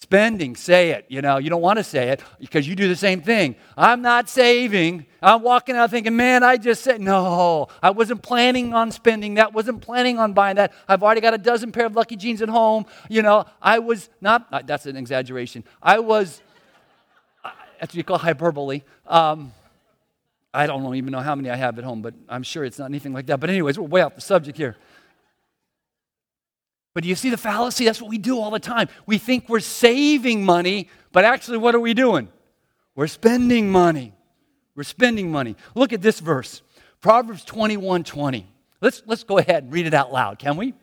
Spending, 0.00 0.54
say 0.54 0.90
it. 0.90 1.06
You 1.08 1.22
know, 1.22 1.38
you 1.38 1.50
don't 1.50 1.60
want 1.60 1.78
to 1.78 1.82
say 1.82 2.10
it 2.10 2.22
because 2.38 2.68
you 2.68 2.76
do 2.76 2.86
the 2.86 2.94
same 2.94 3.20
thing. 3.20 3.56
I'm 3.76 4.00
not 4.00 4.28
saving. 4.28 5.06
I'm 5.20 5.42
walking 5.42 5.74
out 5.74 5.90
thinking, 5.90 6.14
man, 6.14 6.44
I 6.44 6.56
just 6.56 6.84
said, 6.84 7.00
no, 7.00 7.66
I 7.82 7.90
wasn't 7.90 8.22
planning 8.22 8.72
on 8.72 8.92
spending 8.92 9.34
that, 9.34 9.52
wasn't 9.52 9.82
planning 9.82 10.20
on 10.20 10.34
buying 10.34 10.54
that. 10.54 10.72
I've 10.86 11.02
already 11.02 11.20
got 11.20 11.34
a 11.34 11.38
dozen 11.38 11.72
pair 11.72 11.84
of 11.84 11.96
Lucky 11.96 12.14
Jeans 12.14 12.40
at 12.42 12.48
home. 12.48 12.86
You 13.08 13.22
know, 13.22 13.44
I 13.60 13.80
was 13.80 14.08
not, 14.20 14.66
that's 14.68 14.86
an 14.86 14.96
exaggeration. 14.96 15.64
I 15.82 15.98
was, 15.98 16.40
that's 17.42 17.92
what 17.92 17.94
you 17.96 18.04
call 18.04 18.18
hyperbole. 18.18 18.82
Um, 19.04 19.52
I 20.54 20.68
don't 20.68 20.94
even 20.94 21.10
know 21.10 21.20
how 21.20 21.34
many 21.34 21.50
I 21.50 21.56
have 21.56 21.76
at 21.76 21.84
home, 21.84 22.02
but 22.02 22.14
I'm 22.28 22.44
sure 22.44 22.64
it's 22.64 22.78
not 22.78 22.86
anything 22.86 23.12
like 23.12 23.26
that. 23.26 23.40
But, 23.40 23.50
anyways, 23.50 23.78
we're 23.78 23.86
way 23.86 24.02
off 24.02 24.14
the 24.14 24.20
subject 24.20 24.56
here. 24.56 24.76
But 26.98 27.04
do 27.04 27.08
you 27.08 27.14
see 27.14 27.30
the 27.30 27.36
fallacy? 27.36 27.84
That's 27.84 28.02
what 28.02 28.10
we 28.10 28.18
do 28.18 28.40
all 28.40 28.50
the 28.50 28.58
time. 28.58 28.88
We 29.06 29.18
think 29.18 29.48
we're 29.48 29.60
saving 29.60 30.44
money, 30.44 30.88
but 31.12 31.24
actually, 31.24 31.58
what 31.58 31.76
are 31.76 31.78
we 31.78 31.94
doing? 31.94 32.26
We're 32.96 33.06
spending 33.06 33.70
money. 33.70 34.14
We're 34.74 34.82
spending 34.82 35.30
money. 35.30 35.54
Look 35.76 35.92
at 35.92 36.02
this 36.02 36.18
verse 36.18 36.60
Proverbs 37.00 37.44
21 37.44 38.02
20. 38.02 38.48
Let's, 38.80 39.04
let's 39.06 39.22
go 39.22 39.38
ahead 39.38 39.62
and 39.62 39.72
read 39.72 39.86
it 39.86 39.94
out 39.94 40.12
loud, 40.12 40.40
can 40.40 40.56
we? 40.56 40.74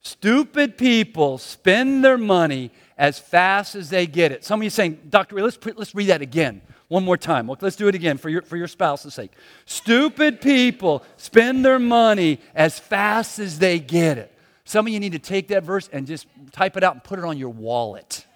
Stupid 0.00 0.78
people 0.78 1.36
spend 1.36 2.02
their 2.02 2.16
money 2.16 2.70
as 2.96 3.18
fast 3.18 3.74
as 3.74 3.90
they 3.90 4.06
get 4.06 4.32
it. 4.32 4.46
Some 4.46 4.60
of 4.60 4.64
you 4.64 4.70
saying, 4.70 4.98
Dr. 5.10 5.34
Ray, 5.34 5.42
let's, 5.42 5.58
let's 5.76 5.94
read 5.94 6.06
that 6.06 6.22
again. 6.22 6.62
One 6.88 7.04
more 7.04 7.18
time. 7.18 7.54
Let's 7.60 7.76
do 7.76 7.88
it 7.88 7.94
again 7.94 8.16
for 8.16 8.30
your, 8.30 8.40
for 8.40 8.56
your 8.56 8.66
spouse's 8.66 9.12
sake. 9.12 9.32
Stupid 9.66 10.40
people 10.40 11.04
spend 11.18 11.66
their 11.66 11.78
money 11.78 12.40
as 12.54 12.78
fast 12.78 13.38
as 13.38 13.58
they 13.58 13.78
get 13.78 14.16
it. 14.16 14.33
Some 14.64 14.86
of 14.86 14.92
you 14.92 15.00
need 15.00 15.12
to 15.12 15.18
take 15.18 15.48
that 15.48 15.62
verse 15.62 15.88
and 15.92 16.06
just 16.06 16.26
type 16.52 16.76
it 16.76 16.84
out 16.84 16.94
and 16.94 17.04
put 17.04 17.18
it 17.18 17.24
on 17.24 17.38
your 17.38 17.50
wallet. 17.50 18.26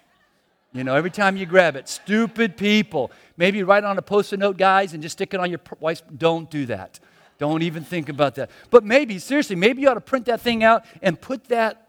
You 0.73 0.83
know, 0.83 0.95
every 0.95 1.09
time 1.09 1.35
you 1.35 1.47
grab 1.47 1.75
it, 1.75 1.89
stupid 1.89 2.55
people. 2.55 3.11
Maybe 3.37 3.63
write 3.63 3.83
it 3.83 3.87
on 3.87 3.97
a 3.97 4.03
post 4.03 4.33
it 4.33 4.37
note, 4.37 4.57
guys, 4.57 4.93
and 4.93 5.01
just 5.01 5.13
stick 5.13 5.33
it 5.33 5.39
on 5.39 5.49
your 5.49 5.59
wife's. 5.79 6.03
Don't 6.15 6.49
do 6.51 6.67
that. 6.67 6.99
Don't 7.39 7.63
even 7.63 7.83
think 7.83 8.09
about 8.09 8.35
that. 8.35 8.51
But 8.69 8.83
maybe, 8.83 9.17
seriously, 9.17 9.55
maybe 9.55 9.81
you 9.81 9.89
ought 9.89 9.95
to 9.95 10.01
print 10.01 10.25
that 10.25 10.41
thing 10.41 10.63
out 10.63 10.85
and 11.01 11.19
put 11.19 11.45
that 11.45 11.87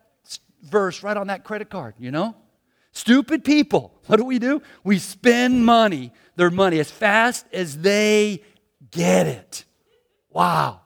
verse 0.62 1.02
right 1.02 1.16
on 1.16 1.26
that 1.26 1.44
credit 1.44 1.68
card, 1.68 1.94
you 1.98 2.10
know? 2.10 2.34
Stupid 2.92 3.44
people. 3.44 3.94
What 4.06 4.16
do 4.16 4.24
we 4.24 4.38
do? 4.38 4.62
We 4.82 4.98
spend 4.98 5.66
money, 5.66 6.12
their 6.36 6.50
money, 6.50 6.78
as 6.78 6.90
fast 6.90 7.46
as 7.52 7.78
they 7.78 8.42
get 8.90 9.26
it. 9.26 9.64
Wow. 10.30 10.80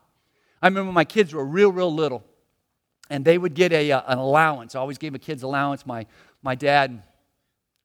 I 0.60 0.66
remember 0.66 0.92
my 0.92 1.04
kids 1.04 1.32
were 1.32 1.44
real, 1.44 1.70
real 1.70 1.92
little, 1.92 2.24
and 3.10 3.24
they 3.24 3.38
would 3.38 3.54
get 3.54 3.72
a, 3.72 3.92
uh, 3.92 4.02
an 4.06 4.18
allowance. 4.18 4.74
I 4.74 4.80
always 4.80 4.98
gave 4.98 5.14
a 5.14 5.18
kid's 5.18 5.42
allowance. 5.42 5.86
My, 5.86 6.06
my 6.42 6.54
dad 6.54 7.02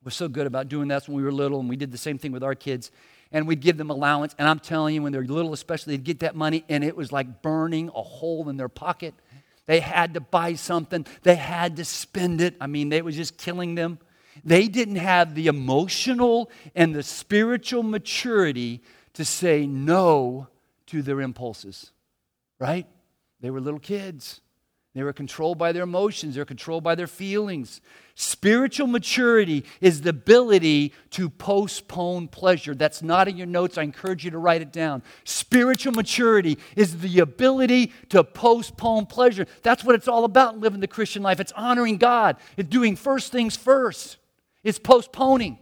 was 0.03 0.15
so 0.15 0.27
good 0.27 0.47
about 0.47 0.69
doing 0.69 0.87
that 0.89 1.07
when 1.07 1.17
we 1.17 1.23
were 1.23 1.31
little, 1.31 1.59
and 1.59 1.69
we 1.69 1.75
did 1.75 1.91
the 1.91 1.97
same 1.97 2.17
thing 2.17 2.31
with 2.31 2.43
our 2.43 2.55
kids. 2.55 2.91
And 3.31 3.47
we'd 3.47 3.59
give 3.59 3.77
them 3.77 3.91
allowance. 3.91 4.33
And 4.39 4.47
I'm 4.47 4.59
telling 4.59 4.95
you, 4.95 5.03
when 5.03 5.11
they're 5.11 5.23
little, 5.23 5.53
especially, 5.53 5.95
they'd 5.95 6.03
get 6.03 6.19
that 6.21 6.35
money, 6.35 6.63
and 6.69 6.83
it 6.83 6.95
was 6.95 7.11
like 7.11 7.41
burning 7.41 7.89
a 7.89 8.01
hole 8.01 8.49
in 8.49 8.57
their 8.57 8.69
pocket. 8.69 9.13
They 9.65 9.81
had 9.81 10.15
to 10.15 10.21
buy 10.21 10.55
something, 10.55 11.05
they 11.21 11.35
had 11.35 11.75
to 11.75 11.85
spend 11.85 12.41
it. 12.41 12.55
I 12.59 12.67
mean, 12.67 12.91
it 12.91 13.05
was 13.05 13.15
just 13.15 13.37
killing 13.37 13.75
them. 13.75 13.99
They 14.43 14.67
didn't 14.67 14.95
have 14.95 15.35
the 15.35 15.47
emotional 15.47 16.49
and 16.73 16.95
the 16.95 17.03
spiritual 17.03 17.83
maturity 17.83 18.81
to 19.13 19.25
say 19.25 19.67
no 19.67 20.47
to 20.87 21.01
their 21.01 21.21
impulses, 21.21 21.91
right? 22.57 22.87
They 23.41 23.51
were 23.51 23.61
little 23.61 23.79
kids. 23.79 24.41
They 24.95 25.03
were 25.03 25.13
controlled 25.13 25.59
by 25.59 25.71
their 25.71 25.83
emotions, 25.83 26.35
they're 26.35 26.45
controlled 26.45 26.83
by 26.83 26.95
their 26.95 27.07
feelings. 27.07 27.79
Spiritual 28.15 28.87
maturity 28.87 29.63
is 29.79 30.01
the 30.01 30.09
ability 30.09 30.93
to 31.11 31.29
postpone 31.29 32.27
pleasure. 32.27 32.73
That's 32.73 33.01
not 33.01 33.27
in 33.27 33.37
your 33.37 33.47
notes. 33.47 33.77
I 33.77 33.83
encourage 33.83 34.25
you 34.25 34.31
to 34.31 34.37
write 34.37 34.61
it 34.61 34.73
down. 34.73 35.03
Spiritual 35.23 35.93
maturity 35.93 36.57
is 36.75 36.99
the 36.99 37.19
ability 37.19 37.93
to 38.09 38.23
postpone 38.23 39.05
pleasure. 39.05 39.45
That's 39.61 39.83
what 39.83 39.95
it's 39.95 40.07
all 40.07 40.25
about 40.25 40.57
living 40.57 40.79
the 40.79 40.87
Christian 40.87 41.21
life. 41.21 41.39
It's 41.39 41.53
honoring 41.53 41.97
God, 41.97 42.37
it's 42.57 42.69
doing 42.69 42.95
first 42.95 43.31
things 43.31 43.55
first. 43.55 44.17
It's 44.63 44.79
postponing. 44.79 45.59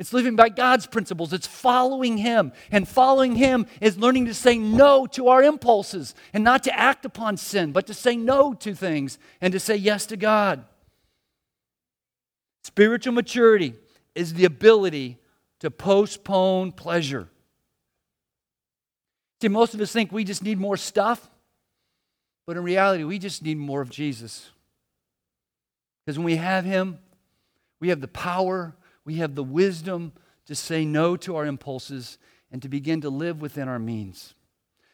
It's 0.00 0.14
living 0.14 0.34
by 0.34 0.48
God's 0.48 0.86
principles. 0.86 1.34
It's 1.34 1.46
following 1.46 2.16
Him. 2.16 2.52
And 2.72 2.88
following 2.88 3.36
Him 3.36 3.66
is 3.82 3.98
learning 3.98 4.24
to 4.26 4.34
say 4.34 4.56
no 4.56 5.06
to 5.08 5.28
our 5.28 5.42
impulses 5.42 6.14
and 6.32 6.42
not 6.42 6.62
to 6.62 6.76
act 6.76 7.04
upon 7.04 7.36
sin, 7.36 7.72
but 7.72 7.86
to 7.86 7.92
say 7.92 8.16
no 8.16 8.54
to 8.54 8.74
things 8.74 9.18
and 9.42 9.52
to 9.52 9.60
say 9.60 9.76
yes 9.76 10.06
to 10.06 10.16
God. 10.16 10.64
Spiritual 12.64 13.12
maturity 13.12 13.74
is 14.14 14.32
the 14.32 14.46
ability 14.46 15.18
to 15.58 15.70
postpone 15.70 16.72
pleasure. 16.72 17.28
See, 19.42 19.48
most 19.48 19.74
of 19.74 19.82
us 19.82 19.92
think 19.92 20.12
we 20.12 20.24
just 20.24 20.42
need 20.42 20.58
more 20.58 20.78
stuff, 20.78 21.28
but 22.46 22.56
in 22.56 22.62
reality, 22.62 23.04
we 23.04 23.18
just 23.18 23.42
need 23.42 23.58
more 23.58 23.82
of 23.82 23.90
Jesus. 23.90 24.48
Because 26.06 26.18
when 26.18 26.24
we 26.24 26.36
have 26.36 26.64
Him, 26.64 27.00
we 27.80 27.90
have 27.90 28.00
the 28.00 28.08
power, 28.08 28.74
we 29.04 29.16
have 29.16 29.34
the 29.34 29.44
wisdom 29.44 30.12
to 30.46 30.54
say 30.54 30.84
no 30.84 31.16
to 31.16 31.36
our 31.36 31.46
impulses 31.46 32.18
and 32.50 32.60
to 32.62 32.68
begin 32.68 33.00
to 33.02 33.10
live 33.10 33.40
within 33.40 33.68
our 33.68 33.78
means. 33.78 34.34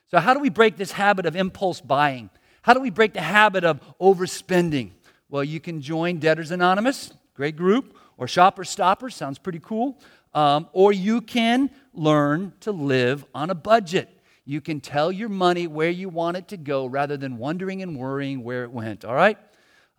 So, 0.09 0.19
how 0.19 0.35
do 0.35 0.41
we 0.41 0.51
break 0.51 0.77
this 0.77 0.93
habit 0.93 1.27
of 1.27 1.35
impulse 1.35 1.81
buying? 1.81 2.31
How 2.63 2.75
do 2.75 2.81
we 2.81 2.91
break 2.91 3.13
the 3.13 3.21
habit 3.21 3.65
of 3.65 3.81
overspending? 3.99 4.91
Well, 5.29 5.45
you 5.45 5.61
can 5.61 5.81
join 5.81 6.19
Debtors 6.19 6.51
Anonymous, 6.51 7.13
great 7.35 7.57
group, 7.57 7.97
or 8.17 8.29
Shopper 8.29 8.65
Stopper, 8.65 9.11
sounds 9.11 9.39
pretty 9.39 9.61
cool. 9.61 9.99
Um, 10.35 10.69
or 10.73 10.93
you 10.93 11.21
can 11.21 11.71
learn 11.95 12.53
to 12.61 12.71
live 12.71 13.25
on 13.35 13.51
a 13.51 13.55
budget. 13.55 14.09
You 14.45 14.61
can 14.61 14.81
tell 14.81 15.11
your 15.11 15.29
money 15.29 15.67
where 15.67 15.91
you 15.91 16.09
want 16.09 16.37
it 16.37 16.49
to 16.49 16.57
go 16.57 16.87
rather 16.87 17.17
than 17.17 17.39
wondering 17.39 17.83
and 17.83 17.99
worrying 17.99 18.45
where 18.45 18.63
it 18.63 18.71
went, 18.71 19.05
all 19.05 19.15
right? 19.15 19.39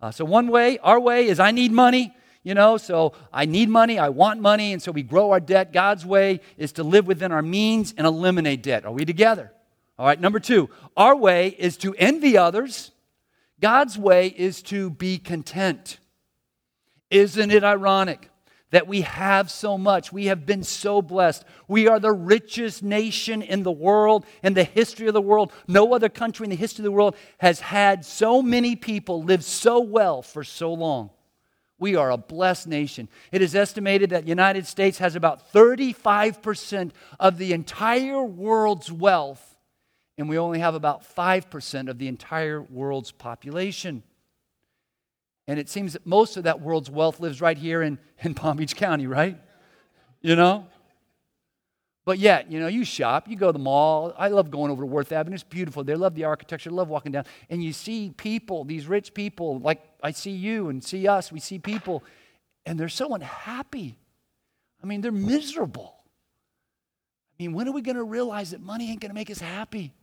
Uh, 0.00 0.10
so, 0.10 0.24
one 0.24 0.48
way, 0.48 0.78
our 0.78 0.98
way 1.00 1.26
is 1.26 1.40
I 1.40 1.50
need 1.50 1.72
money, 1.72 2.14
you 2.48 2.54
know, 2.54 2.78
so 2.78 3.12
I 3.30 3.44
need 3.44 3.68
money, 3.68 3.98
I 3.98 4.08
want 4.08 4.40
money, 4.40 4.72
and 4.72 4.80
so 4.80 4.90
we 4.90 5.02
grow 5.02 5.32
our 5.32 5.38
debt. 5.38 5.70
God's 5.70 6.06
way 6.06 6.40
is 6.56 6.72
to 6.72 6.82
live 6.82 7.06
within 7.06 7.30
our 7.30 7.42
means 7.42 7.92
and 7.98 8.06
eliminate 8.06 8.62
debt. 8.62 8.86
Are 8.86 8.90
we 8.90 9.04
together? 9.04 9.52
All 9.98 10.06
right, 10.06 10.18
number 10.18 10.40
two, 10.40 10.70
our 10.96 11.14
way 11.14 11.48
is 11.48 11.76
to 11.76 11.94
envy 11.96 12.38
others. 12.38 12.90
God's 13.60 13.98
way 13.98 14.28
is 14.28 14.62
to 14.62 14.88
be 14.88 15.18
content. 15.18 15.98
Isn't 17.10 17.50
it 17.50 17.64
ironic 17.64 18.30
that 18.70 18.86
we 18.86 19.02
have 19.02 19.50
so 19.50 19.76
much? 19.76 20.10
We 20.10 20.26
have 20.26 20.46
been 20.46 20.62
so 20.62 21.02
blessed. 21.02 21.44
We 21.68 21.86
are 21.86 22.00
the 22.00 22.12
richest 22.12 22.82
nation 22.82 23.42
in 23.42 23.62
the 23.62 23.70
world, 23.70 24.24
in 24.42 24.54
the 24.54 24.64
history 24.64 25.06
of 25.06 25.12
the 25.12 25.20
world. 25.20 25.52
No 25.66 25.92
other 25.92 26.08
country 26.08 26.44
in 26.44 26.50
the 26.50 26.56
history 26.56 26.80
of 26.80 26.84
the 26.84 26.92
world 26.92 27.14
has 27.36 27.60
had 27.60 28.06
so 28.06 28.40
many 28.40 28.74
people 28.74 29.22
live 29.22 29.44
so 29.44 29.80
well 29.80 30.22
for 30.22 30.42
so 30.44 30.72
long. 30.72 31.10
We 31.78 31.94
are 31.94 32.10
a 32.10 32.16
blessed 32.16 32.66
nation. 32.66 33.08
It 33.30 33.40
is 33.40 33.54
estimated 33.54 34.10
that 34.10 34.24
the 34.24 34.28
United 34.28 34.66
States 34.66 34.98
has 34.98 35.14
about 35.14 35.52
35% 35.52 36.90
of 37.20 37.38
the 37.38 37.52
entire 37.52 38.22
world's 38.22 38.90
wealth 38.90 39.48
and 40.18 40.28
we 40.28 40.36
only 40.36 40.58
have 40.58 40.74
about 40.74 41.04
5% 41.14 41.88
of 41.88 41.98
the 41.98 42.08
entire 42.08 42.60
world's 42.60 43.12
population. 43.12 44.02
And 45.46 45.60
it 45.60 45.68
seems 45.68 45.92
that 45.92 46.04
most 46.04 46.36
of 46.36 46.42
that 46.42 46.60
world's 46.60 46.90
wealth 46.90 47.20
lives 47.20 47.40
right 47.40 47.56
here 47.56 47.82
in, 47.82 47.98
in 48.22 48.34
Palm 48.34 48.56
Beach 48.56 48.74
County, 48.74 49.06
right? 49.06 49.38
You 50.20 50.34
know? 50.34 50.66
But 52.04 52.18
yet, 52.18 52.50
you 52.50 52.58
know, 52.58 52.68
you 52.68 52.84
shop, 52.84 53.28
you 53.28 53.36
go 53.36 53.48
to 53.48 53.52
the 53.52 53.58
mall. 53.58 54.14
I 54.18 54.28
love 54.28 54.50
going 54.50 54.72
over 54.72 54.82
to 54.82 54.86
Worth 54.86 55.12
Avenue. 55.12 55.34
It's 55.34 55.44
beautiful. 55.44 55.84
They 55.84 55.94
love 55.94 56.14
the 56.14 56.24
architecture, 56.24 56.70
love 56.70 56.88
walking 56.88 57.12
down. 57.12 57.24
And 57.48 57.62
you 57.62 57.72
see 57.72 58.12
people, 58.16 58.64
these 58.64 58.86
rich 58.86 59.14
people, 59.14 59.60
like 59.60 59.82
I 60.02 60.12
see 60.12 60.30
you 60.30 60.68
and 60.68 60.82
see 60.82 61.08
us, 61.08 61.32
we 61.32 61.40
see 61.40 61.58
people, 61.58 62.04
and 62.64 62.78
they're 62.78 62.88
so 62.88 63.14
unhappy. 63.14 63.98
I 64.82 64.86
mean, 64.86 65.00
they're 65.00 65.10
miserable. 65.10 65.94
I 67.32 67.42
mean, 67.42 67.52
when 67.52 67.68
are 67.68 67.72
we 67.72 67.82
going 67.82 67.96
to 67.96 68.04
realize 68.04 68.50
that 68.50 68.60
money 68.60 68.90
ain't 68.90 69.00
going 69.00 69.10
to 69.10 69.14
make 69.14 69.30
us 69.30 69.40
happy? 69.40 69.94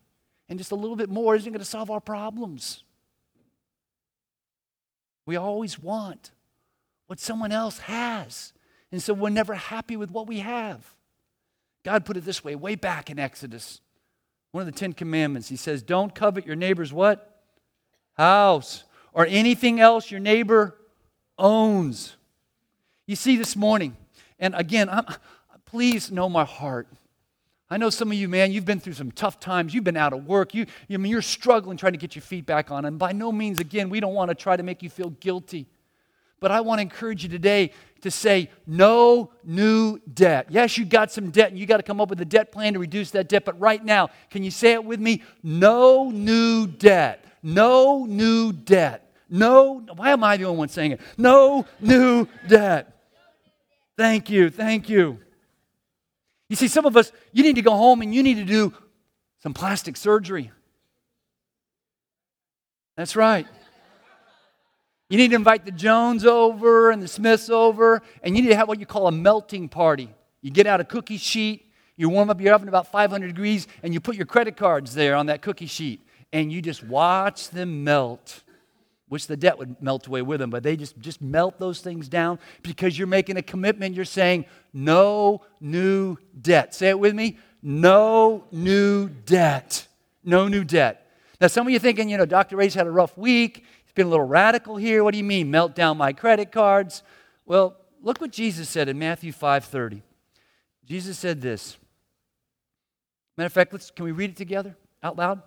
and 0.50 0.60
just 0.60 0.72
a 0.72 0.76
little 0.76 0.96
bit 0.96 1.10
more 1.10 1.36
isn't 1.36 1.52
going 1.52 1.60
to 1.60 1.66
solve 1.66 1.90
our 1.90 2.00
problems. 2.00 2.84
We 5.26 5.36
always 5.36 5.80
want 5.80 6.32
what 7.08 7.20
someone 7.20 7.52
else 7.52 7.80
has. 7.80 8.54
And 8.92 9.02
so 9.02 9.14
we're 9.14 9.30
never 9.30 9.56
happy 9.56 9.98
with 9.98 10.12
what 10.12 10.28
we 10.28 10.40
have. 10.40 10.94
God 11.84 12.06
put 12.06 12.18
it 12.18 12.26
this 12.26 12.44
way, 12.44 12.56
way 12.56 12.76
back 12.76 13.10
in 13.10 13.20
Exodus. 13.20 13.82
One 14.52 14.62
of 14.62 14.74
the 14.74 14.80
Ten 14.80 14.94
Commandments, 14.94 15.50
he 15.50 15.56
says, 15.56 15.84
Don't 15.84 16.14
covet 16.14 16.46
your 16.46 16.56
neighbor's 16.56 16.94
what? 16.94 17.44
House 18.14 18.84
or 19.16 19.26
anything 19.26 19.80
else 19.80 20.12
your 20.12 20.20
neighbor 20.20 20.76
owns. 21.40 22.18
You 23.08 23.16
see, 23.16 23.38
this 23.38 23.56
morning, 23.56 23.96
and 24.38 24.54
again, 24.54 24.90
I'm, 24.90 25.06
please 25.66 26.12
know 26.12 26.30
my 26.30 26.44
heart. 26.44 26.88
I 27.70 27.78
know 27.78 27.90
some 27.90 28.12
of 28.12 28.18
you, 28.18 28.28
man, 28.30 28.52
you've 28.52 28.66
been 28.66 28.80
through 28.80 28.94
some 28.94 29.12
tough 29.12 29.40
times. 29.40 29.74
You've 29.74 29.84
been 29.84 29.98
out 29.98 30.14
of 30.14 30.28
work. 30.28 30.54
You, 30.54 30.66
you 30.88 30.96
I 30.96 30.98
mean, 30.98 31.12
you're 31.12 31.22
struggling 31.24 31.78
trying 31.78 31.94
to 31.94 31.98
get 31.98 32.14
your 32.14 32.22
feet 32.22 32.46
back 32.46 32.70
on. 32.70 32.86
And 32.86 33.00
by 33.00 33.14
no 33.14 33.32
means, 33.32 33.60
again, 33.60 33.90
we 33.90 34.00
don't 34.00 34.14
want 34.14 34.30
to 34.30 34.36
try 34.36 34.56
to 34.56 34.62
make 34.62 34.84
you 34.84 34.90
feel 34.90 35.10
guilty. 35.10 35.66
But 36.40 36.52
I 36.52 36.62
want 36.62 36.80
to 36.80 36.84
encourage 36.84 37.24
you 37.24 37.30
today 37.30 37.72
to 38.02 38.12
say 38.12 38.52
no 38.68 39.32
new 39.44 40.00
debt. 40.14 40.48
Yes, 40.50 40.78
you 40.78 40.86
got 40.86 41.12
some 41.12 41.32
debt 41.32 41.50
and 41.50 41.58
you 41.58 41.66
got 41.66 41.78
to 41.78 41.84
come 41.84 42.00
up 42.02 42.10
with 42.10 42.22
a 42.22 42.26
debt 42.26 42.52
plan 42.52 42.74
to 42.74 42.80
reduce 42.80 43.12
that 43.12 43.30
debt. 43.30 43.46
But 43.46 43.60
right 43.60 43.84
now, 43.84 44.10
can 44.30 44.44
you 44.44 44.52
say 44.52 44.74
it 44.74 44.84
with 44.84 45.00
me? 45.00 45.24
No 45.42 46.12
new 46.12 46.68
debt. 46.68 47.26
No 47.42 48.06
new 48.06 48.52
debt. 48.52 49.05
No, 49.30 49.84
why 49.96 50.12
am 50.12 50.24
I 50.24 50.38
the 50.38 50.46
only 50.46 50.60
one 50.60 50.70
saying 50.70 50.92
it? 50.92 51.02
No 51.18 51.66
new 51.80 52.28
debt. 52.48 52.96
Thank 53.98 54.30
you. 54.30 54.50
Thank 54.50 54.90
you. 54.90 55.20
You 56.50 56.56
see, 56.56 56.68
some 56.68 56.86
of 56.86 56.96
us, 56.96 57.12
you 57.32 57.44
need 57.44 57.56
to 57.56 57.62
go 57.62 57.72
home 57.72 58.02
and 58.02 58.14
you 58.14 58.22
need 58.22 58.36
to 58.36 58.46
do 58.46 58.74
some 59.42 59.54
plastic 59.54 59.98
surgery. 59.98 60.52
That's 62.98 63.16
right. 63.16 63.48
You 65.10 65.18
need 65.18 65.30
to 65.30 65.36
invite 65.36 65.66
the 65.66 65.72
Jones 65.72 66.26
over 66.26 66.90
and 66.92 67.02
the 67.02 67.08
Smiths 67.08 67.50
over, 67.50 68.02
and 68.24 68.36
you 68.36 68.42
need 68.42 68.50
to 68.50 68.56
have 68.56 68.68
what 68.68 68.80
you 68.80 68.86
call 68.86 69.08
a 69.08 69.12
melting 69.12 69.70
party. 69.70 70.10
You 70.42 70.50
get 70.50 70.66
out 70.66 70.82
a 70.82 70.84
cookie 70.84 71.18
sheet, 71.18 71.72
you 71.96 72.10
warm 72.10 72.30
up 72.30 72.42
your 72.42 72.54
oven 72.54 72.68
about 72.68 72.92
500 72.92 73.28
degrees, 73.28 73.68
and 73.84 73.94
you 73.94 74.00
put 74.00 74.16
your 74.16 74.26
credit 74.26 74.58
cards 74.58 74.96
there 74.96 75.16
on 75.16 75.28
that 75.28 75.42
cookie 75.42 75.68
sheet, 75.68 76.02
and 76.34 76.52
you 76.52 76.62
just 76.62 76.84
watch 76.84 77.50
them 77.50 77.84
melt. 77.84 78.44
Wish 79.10 79.26
the 79.26 79.38
debt 79.38 79.58
would 79.60 79.82
melt 79.82 80.08
away 80.08 80.24
with 80.24 80.40
them, 80.40 80.50
but 80.50 80.64
they 80.64 80.76
just, 80.76 80.98
just 81.00 81.22
melt 81.22 81.60
those 81.60 81.80
things 81.80 82.10
down 82.10 82.40
because 82.64 82.98
you're 82.98 83.08
making 83.08 83.38
a 83.38 83.42
commitment. 83.42 83.96
You're 83.96 84.04
saying, 84.04 84.46
no 84.74 85.42
new 85.62 86.18
debt. 86.42 86.74
Say 86.74 86.90
it 86.90 87.00
with 87.00 87.14
me 87.14 87.38
no 87.66 88.46
new 88.52 89.10
debt. 89.10 89.88
No 90.24 90.48
new 90.48 90.64
debt. 90.64 91.12
Now, 91.42 91.48
some 91.48 91.66
of 91.66 91.74
you 91.74 91.80
thinking, 91.80 92.10
you 92.10 92.18
know, 92.18 92.26
Dr. 92.26 92.56
Ray's 92.56 92.76
had 92.76 92.86
a 92.86 92.92
rough 92.92 93.18
week. 93.18 93.66
He's 93.84 93.94
been 93.94 94.06
a 94.06 94.10
little 94.10 94.28
radical 94.28 94.78
here. 94.78 95.04
What 95.04 95.14
do 95.14 95.18
you 95.18 95.24
mean? 95.24 95.50
Melt 95.50 95.74
down 95.74 95.98
my 95.98 96.14
credit 96.14 96.52
cards? 96.52 97.02
Well, 97.44 97.76
look 98.04 98.22
what 98.22 98.32
Jesus 98.32 98.70
said 98.70 98.88
in 98.88 99.00
Matthew 99.00 99.34
5:30. 99.34 100.04
Jesus 100.86 101.18
said 101.18 101.42
this. 101.42 101.76
Matter 103.36 103.48
of 103.48 103.54
fact, 103.54 103.74
let's, 103.74 103.90
can 103.90 104.06
we 104.06 104.12
read 104.12 104.30
it 104.30 104.38
together 104.38 104.78
out 105.02 105.18
loud? 105.18 105.42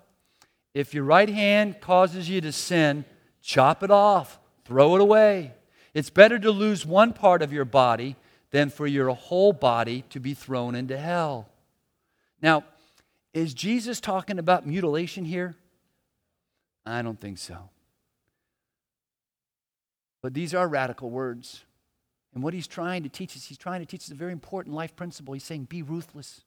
If 0.75 0.95
your 0.95 1.05
right 1.05 1.29
hand 1.29 1.81
causes 1.81 2.29
you 2.29 2.41
to 2.41 2.51
sin, 2.51 3.05
Chop 3.43 3.83
it 3.83 3.91
off, 3.91 4.39
throw 4.65 4.95
it 4.97 5.01
away. 5.01 5.53
It's 5.95 6.11
better 6.11 6.39
to 6.39 6.51
lose 6.51 6.85
one 6.85 7.13
part 7.13 7.43
of 7.43 7.53
your 7.53 7.65
body 7.65 8.17
than 8.51 8.71
for 8.71 8.87
your 8.87 9.11
whole 9.11 9.53
body 9.53 10.05
to 10.11 10.21
be 10.21 10.35
thrown 10.35 10.75
into 10.75 10.97
hell. 10.97 11.49
Now, 12.41 12.65
is 13.35 13.55
Jesus 13.55 14.01
talking 14.01 14.39
about 14.39 14.67
mutilation 14.67 15.25
here? 15.25 15.57
I 16.87 17.03
don't 17.03 17.21
think 17.21 17.39
so. 17.39 17.69
But 20.23 20.35
these 20.35 20.55
are 20.55 20.67
radical 20.67 21.11
words. 21.11 21.65
And 22.35 22.43
what 22.43 22.55
he's 22.55 22.67
trying 22.67 23.03
to 23.03 23.09
teach 23.09 23.37
us, 23.37 23.45
he's 23.45 23.59
trying 23.59 23.81
to 23.81 23.87
teach 23.87 24.03
us 24.03 24.11
a 24.11 24.15
very 24.15 24.33
important 24.33 24.75
life 24.75 24.97
principle. 24.97 25.35
He's 25.35 25.45
saying, 25.45 25.65
be 25.65 25.83
ruthless. 25.83 26.43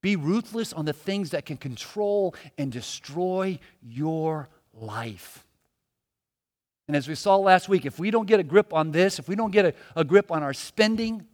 Be 0.00 0.16
ruthless 0.16 0.72
on 0.72 0.84
the 0.84 0.92
things 0.92 1.30
that 1.30 1.46
can 1.46 1.56
control 1.56 2.34
and 2.58 2.70
destroy 2.70 3.58
your 3.82 4.48
life. 4.72 5.43
And 6.86 6.96
as 6.96 7.08
we 7.08 7.14
saw 7.14 7.36
last 7.36 7.68
week, 7.68 7.86
if 7.86 7.98
we 7.98 8.10
don't 8.10 8.26
get 8.26 8.40
a 8.40 8.44
grip 8.44 8.72
on 8.74 8.92
this, 8.92 9.18
if 9.18 9.28
we 9.28 9.36
don't 9.36 9.50
get 9.50 9.64
a, 9.64 9.74
a 9.96 10.04
grip 10.04 10.30
on 10.30 10.42
our 10.42 10.52
spending, 10.52 11.26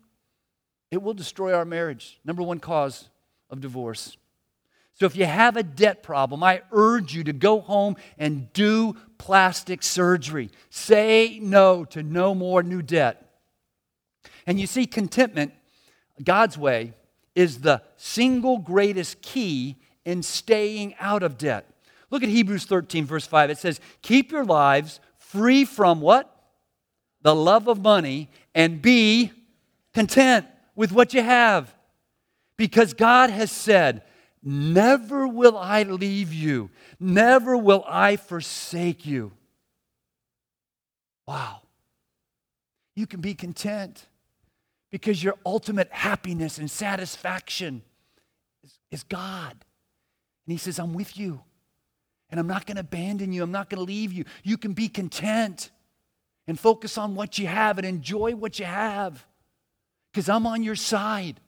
it 0.90 1.02
will 1.02 1.14
destroy 1.14 1.52
our 1.52 1.64
marriage. 1.64 2.20
Number 2.24 2.42
one 2.42 2.60
cause 2.60 3.08
of 3.48 3.60
divorce. 3.60 4.16
So 4.94 5.06
if 5.06 5.16
you 5.16 5.24
have 5.24 5.56
a 5.56 5.62
debt 5.62 6.02
problem, 6.02 6.42
I 6.42 6.62
urge 6.72 7.14
you 7.14 7.24
to 7.24 7.32
go 7.32 7.60
home 7.60 7.96
and 8.18 8.52
do 8.52 8.96
plastic 9.18 9.82
surgery. 9.82 10.50
Say 10.68 11.38
no 11.42 11.84
to 11.86 12.02
no 12.02 12.34
more 12.34 12.62
new 12.62 12.82
debt. 12.82 13.26
And 14.46 14.60
you 14.60 14.66
see, 14.66 14.86
contentment, 14.86 15.52
God's 16.22 16.58
way, 16.58 16.92
is 17.34 17.60
the 17.60 17.82
single 17.96 18.58
greatest 18.58 19.22
key 19.22 19.76
in 20.04 20.22
staying 20.22 20.94
out 21.00 21.22
of 21.22 21.38
debt. 21.38 21.66
Look 22.10 22.22
at 22.22 22.28
Hebrews 22.28 22.64
13, 22.64 23.06
verse 23.06 23.26
5. 23.26 23.50
It 23.50 23.58
says, 23.58 23.80
Keep 24.02 24.32
your 24.32 24.44
lives 24.44 25.00
free 25.32 25.64
from 25.64 26.00
what? 26.00 26.34
The 27.22 27.34
love 27.34 27.68
of 27.68 27.80
money, 27.80 28.30
and 28.54 28.80
be 28.80 29.32
content 29.92 30.46
with 30.74 30.92
what 30.92 31.12
you 31.12 31.22
have. 31.22 31.74
Because 32.56 32.94
God 32.94 33.30
has 33.30 33.50
said, 33.50 34.02
Never 34.42 35.28
will 35.28 35.58
I 35.58 35.82
leave 35.82 36.32
you, 36.32 36.70
never 36.98 37.56
will 37.56 37.84
I 37.86 38.16
forsake 38.16 39.04
you. 39.04 39.32
Wow. 41.26 41.60
You 42.96 43.06
can 43.06 43.20
be 43.20 43.34
content 43.34 44.06
because 44.90 45.22
your 45.22 45.34
ultimate 45.46 45.90
happiness 45.92 46.58
and 46.58 46.70
satisfaction 46.70 47.82
is, 48.64 48.78
is 48.90 49.02
God. 49.04 49.52
And 49.52 50.52
He 50.52 50.56
says, 50.56 50.78
I'm 50.78 50.92
with 50.94 51.16
you. 51.16 51.42
And 52.30 52.38
I'm 52.38 52.46
not 52.46 52.66
going 52.66 52.76
to 52.76 52.82
abandon 52.82 53.32
you. 53.32 53.42
I'm 53.42 53.52
not 53.52 53.70
going 53.70 53.78
to 53.78 53.84
leave 53.84 54.12
you. 54.12 54.24
You 54.42 54.56
can 54.56 54.72
be 54.72 54.88
content 54.88 55.70
and 56.46 56.58
focus 56.58 56.98
on 56.98 57.14
what 57.14 57.38
you 57.38 57.46
have 57.46 57.78
and 57.78 57.86
enjoy 57.86 58.34
what 58.34 58.58
you 58.58 58.64
have 58.64 59.24
because 60.12 60.28
I'm 60.28 60.46
on 60.46 60.62
your 60.62 60.76
side. 60.76 61.40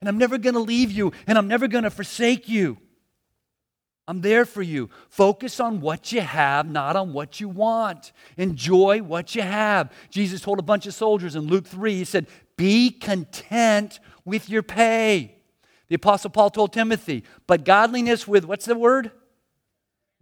And 0.00 0.08
I'm 0.08 0.18
never 0.18 0.36
going 0.38 0.54
to 0.54 0.60
leave 0.60 0.90
you 0.90 1.12
and 1.26 1.38
I'm 1.38 1.48
never 1.48 1.66
going 1.66 1.84
to 1.84 1.90
forsake 1.90 2.48
you. 2.48 2.78
I'm 4.06 4.20
there 4.20 4.44
for 4.44 4.60
you. 4.60 4.90
Focus 5.08 5.60
on 5.60 5.80
what 5.80 6.12
you 6.12 6.20
have, 6.20 6.70
not 6.70 6.94
on 6.94 7.14
what 7.14 7.40
you 7.40 7.48
want. 7.48 8.12
Enjoy 8.36 9.00
what 9.02 9.34
you 9.34 9.42
have. 9.42 9.90
Jesus 10.10 10.42
told 10.42 10.58
a 10.58 10.62
bunch 10.62 10.86
of 10.86 10.92
soldiers 10.92 11.36
in 11.36 11.46
Luke 11.46 11.66
3, 11.66 11.94
he 11.94 12.04
said, 12.04 12.26
Be 12.56 12.90
content 12.90 13.98
with 14.24 14.50
your 14.50 14.62
pay. 14.62 15.36
The 15.88 15.94
Apostle 15.94 16.30
Paul 16.30 16.50
told 16.50 16.74
Timothy, 16.74 17.24
But 17.46 17.64
godliness 17.64 18.28
with, 18.28 18.44
what's 18.44 18.66
the 18.66 18.74
word? 18.74 19.10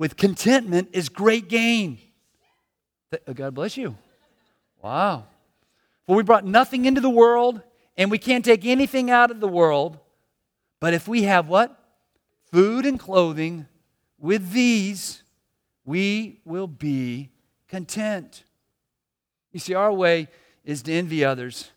With 0.03 0.17
contentment 0.17 0.89
is 0.95 1.09
great 1.09 1.49
gain. 1.49 1.97
Uh, 3.13 3.33
God 3.35 3.55
bless 3.55 3.77
you. 3.77 3.97
Wow. 4.83 5.27
For 6.09 6.17
we 6.17 6.25
brought 6.25 6.45
nothing 6.45 6.87
into 6.87 7.01
the 7.01 7.09
world, 7.09 7.63
and 7.97 8.11
we 8.11 8.19
can't 8.19 8.45
take 8.45 8.65
anything 8.65 9.13
out 9.13 9.31
of 9.31 9.39
the 9.39 9.47
world. 9.47 10.01
But 10.81 10.93
if 10.93 11.07
we 11.07 11.23
have 11.23 11.47
what? 11.47 11.79
Food 12.51 12.85
and 12.85 12.99
clothing, 12.99 13.69
with 14.19 14.51
these 14.51 15.23
we 15.85 16.41
will 16.45 16.67
be 16.67 17.31
content. 17.69 18.43
You 19.53 19.61
see, 19.61 19.75
our 19.75 19.93
way 19.93 20.27
is 20.65 20.83
to 20.83 20.93
envy 20.93 21.25
others, 21.25 21.71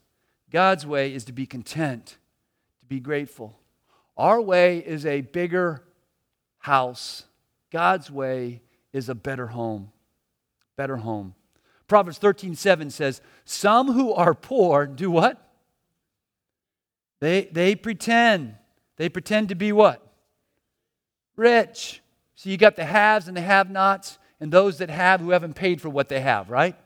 God's 0.50 0.84
way 0.84 1.14
is 1.14 1.26
to 1.26 1.32
be 1.32 1.46
content, 1.46 2.18
to 2.80 2.88
be 2.88 3.00
grateful. 3.00 3.60
Our 4.18 4.42
way 4.42 4.80
is 4.80 5.06
a 5.06 5.22
bigger 5.22 5.84
house, 6.58 7.26
God's 7.76 8.10
way 8.10 8.62
is 8.94 9.10
a 9.10 9.14
better 9.14 9.48
home. 9.48 9.92
Better 10.78 10.96
home. 10.96 11.36
Proverbs 11.90 12.18
13 12.18 12.56
7 12.56 12.90
says, 12.90 13.20
Some 13.44 13.92
who 13.92 14.14
are 14.14 14.34
poor 14.34 14.88
do 14.88 15.12
what? 15.12 15.46
They, 17.20 17.50
they 17.52 17.76
pretend. 17.76 18.56
They 18.96 19.10
pretend 19.10 19.50
to 19.50 19.56
be 19.56 19.74
what? 19.74 20.02
Rich. 21.36 22.02
So 22.36 22.50
you 22.50 22.56
got 22.56 22.78
the 22.78 22.86
haves 22.86 23.28
and 23.28 23.36
the 23.36 23.42
have 23.42 23.70
nots, 23.70 24.20
and 24.40 24.54
those 24.54 24.78
that 24.78 24.90
have 24.90 25.20
who 25.20 25.32
haven't 25.32 25.56
paid 25.56 25.82
for 25.82 25.90
what 25.90 26.08
they 26.08 26.22
have, 26.22 26.50
right? 26.50 26.78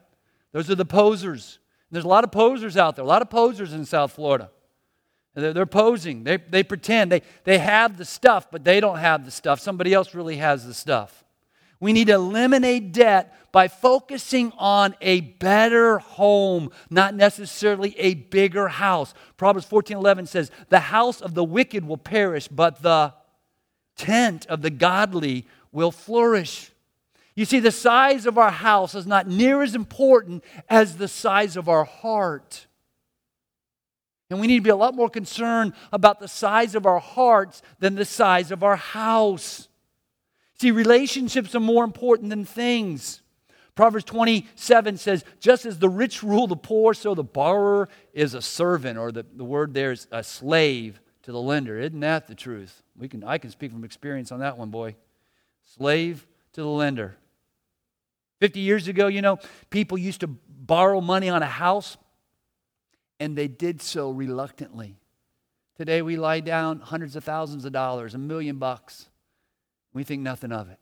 Those 0.53 0.71
are 0.71 0.75
the 0.75 0.85
posers. 0.85 1.59
And 1.87 1.97
there's 1.97 2.05
a 2.05 2.07
lot 2.07 2.23
of 2.23 2.31
posers 2.31 2.77
out 2.77 2.95
there, 2.95 3.05
a 3.05 3.07
lot 3.07 3.21
of 3.21 3.29
posers 3.29 3.73
in 3.73 3.85
South 3.85 4.13
Florida. 4.13 4.49
They're, 5.35 5.53
they're 5.53 5.65
posing, 5.65 6.23
they, 6.23 6.37
they 6.37 6.63
pretend. 6.63 7.11
They, 7.11 7.21
they 7.43 7.59
have 7.59 7.97
the 7.97 8.05
stuff, 8.05 8.47
but 8.51 8.63
they 8.63 8.79
don't 8.79 8.97
have 8.97 9.25
the 9.25 9.31
stuff. 9.31 9.59
Somebody 9.59 9.93
else 9.93 10.13
really 10.13 10.37
has 10.37 10.65
the 10.65 10.73
stuff. 10.73 11.23
We 11.79 11.93
need 11.93 12.07
to 12.07 12.13
eliminate 12.13 12.91
debt 12.91 13.35
by 13.51 13.67
focusing 13.67 14.51
on 14.57 14.95
a 14.99 15.21
better 15.21 15.99
home, 15.99 16.71
not 16.89 17.15
necessarily 17.15 17.97
a 17.97 18.15
bigger 18.15 18.67
house. 18.67 19.13
Proverbs 19.37 19.65
14:11 19.65 20.27
says, 20.27 20.51
"The 20.67 20.79
house 20.79 21.21
of 21.21 21.35
the 21.35 21.43
wicked 21.43 21.87
will 21.87 21.97
perish, 21.97 22.49
but 22.49 22.81
the 22.81 23.13
tent 23.99 24.45
of 24.47 24.61
the 24.61 24.69
godly 24.69 25.45
will 25.71 25.91
flourish. 25.91 26.71
You 27.35 27.45
see, 27.45 27.59
the 27.59 27.71
size 27.71 28.25
of 28.25 28.37
our 28.37 28.51
house 28.51 28.95
is 28.95 29.05
not 29.05 29.27
near 29.27 29.61
as 29.61 29.75
important 29.75 30.43
as 30.69 30.97
the 30.97 31.07
size 31.07 31.55
of 31.55 31.69
our 31.69 31.83
heart. 31.83 32.65
And 34.29 34.39
we 34.39 34.47
need 34.47 34.57
to 34.57 34.63
be 34.63 34.69
a 34.69 34.75
lot 34.75 34.95
more 34.95 35.09
concerned 35.09 35.73
about 35.91 36.19
the 36.19 36.27
size 36.27 36.75
of 36.75 36.85
our 36.85 36.99
hearts 36.99 37.61
than 37.79 37.95
the 37.95 38.05
size 38.05 38.51
of 38.51 38.63
our 38.63 38.75
house. 38.75 39.67
See, 40.59 40.71
relationships 40.71 41.55
are 41.55 41.59
more 41.59 41.83
important 41.83 42.29
than 42.29 42.45
things. 42.45 43.21
Proverbs 43.75 44.03
27 44.03 44.97
says, 44.97 45.23
just 45.39 45.65
as 45.65 45.79
the 45.79 45.87
rich 45.89 46.21
rule 46.21 46.47
the 46.47 46.57
poor, 46.57 46.93
so 46.93 47.15
the 47.15 47.23
borrower 47.23 47.87
is 48.13 48.33
a 48.33 48.41
servant, 48.41 48.99
or 48.99 49.11
the, 49.11 49.25
the 49.33 49.45
word 49.45 49.73
there 49.73 49.93
is 49.93 50.05
a 50.11 50.21
slave 50.21 50.99
to 51.23 51.31
the 51.31 51.39
lender. 51.39 51.79
Isn't 51.79 52.01
that 52.01 52.27
the 52.27 52.35
truth? 52.35 52.83
We 52.97 53.07
can, 53.07 53.23
I 53.23 53.37
can 53.37 53.51
speak 53.51 53.71
from 53.71 53.85
experience 53.85 54.31
on 54.33 54.41
that 54.41 54.57
one, 54.57 54.69
boy. 54.69 54.97
Slave 55.63 56.27
to 56.53 56.61
the 56.61 56.67
lender. 56.67 57.15
50 58.41 58.59
years 58.59 58.87
ago, 58.87 59.07
you 59.07 59.21
know, 59.21 59.37
people 59.69 59.97
used 59.97 60.21
to 60.21 60.27
borrow 60.27 60.99
money 60.99 61.29
on 61.29 61.41
a 61.41 61.47
house, 61.47 61.97
and 63.19 63.37
they 63.37 63.47
did 63.47 63.81
so 63.81 64.11
reluctantly. 64.11 64.95
Today, 65.77 66.01
we 66.01 66.17
lie 66.17 66.39
down 66.39 66.79
hundreds 66.79 67.15
of 67.15 67.23
thousands 67.23 67.65
of 67.65 67.71
dollars, 67.71 68.13
a 68.13 68.17
million 68.17 68.57
bucks. 68.57 69.07
We 69.93 70.03
think 70.03 70.21
nothing 70.21 70.51
of 70.51 70.69
it. 70.69 70.79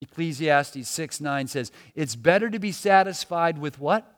Ecclesiastes 0.00 0.88
6 0.88 1.20
9 1.20 1.46
says, 1.48 1.72
It's 1.94 2.14
better 2.14 2.50
to 2.50 2.58
be 2.58 2.72
satisfied 2.72 3.58
with 3.58 3.78
what? 3.78 4.10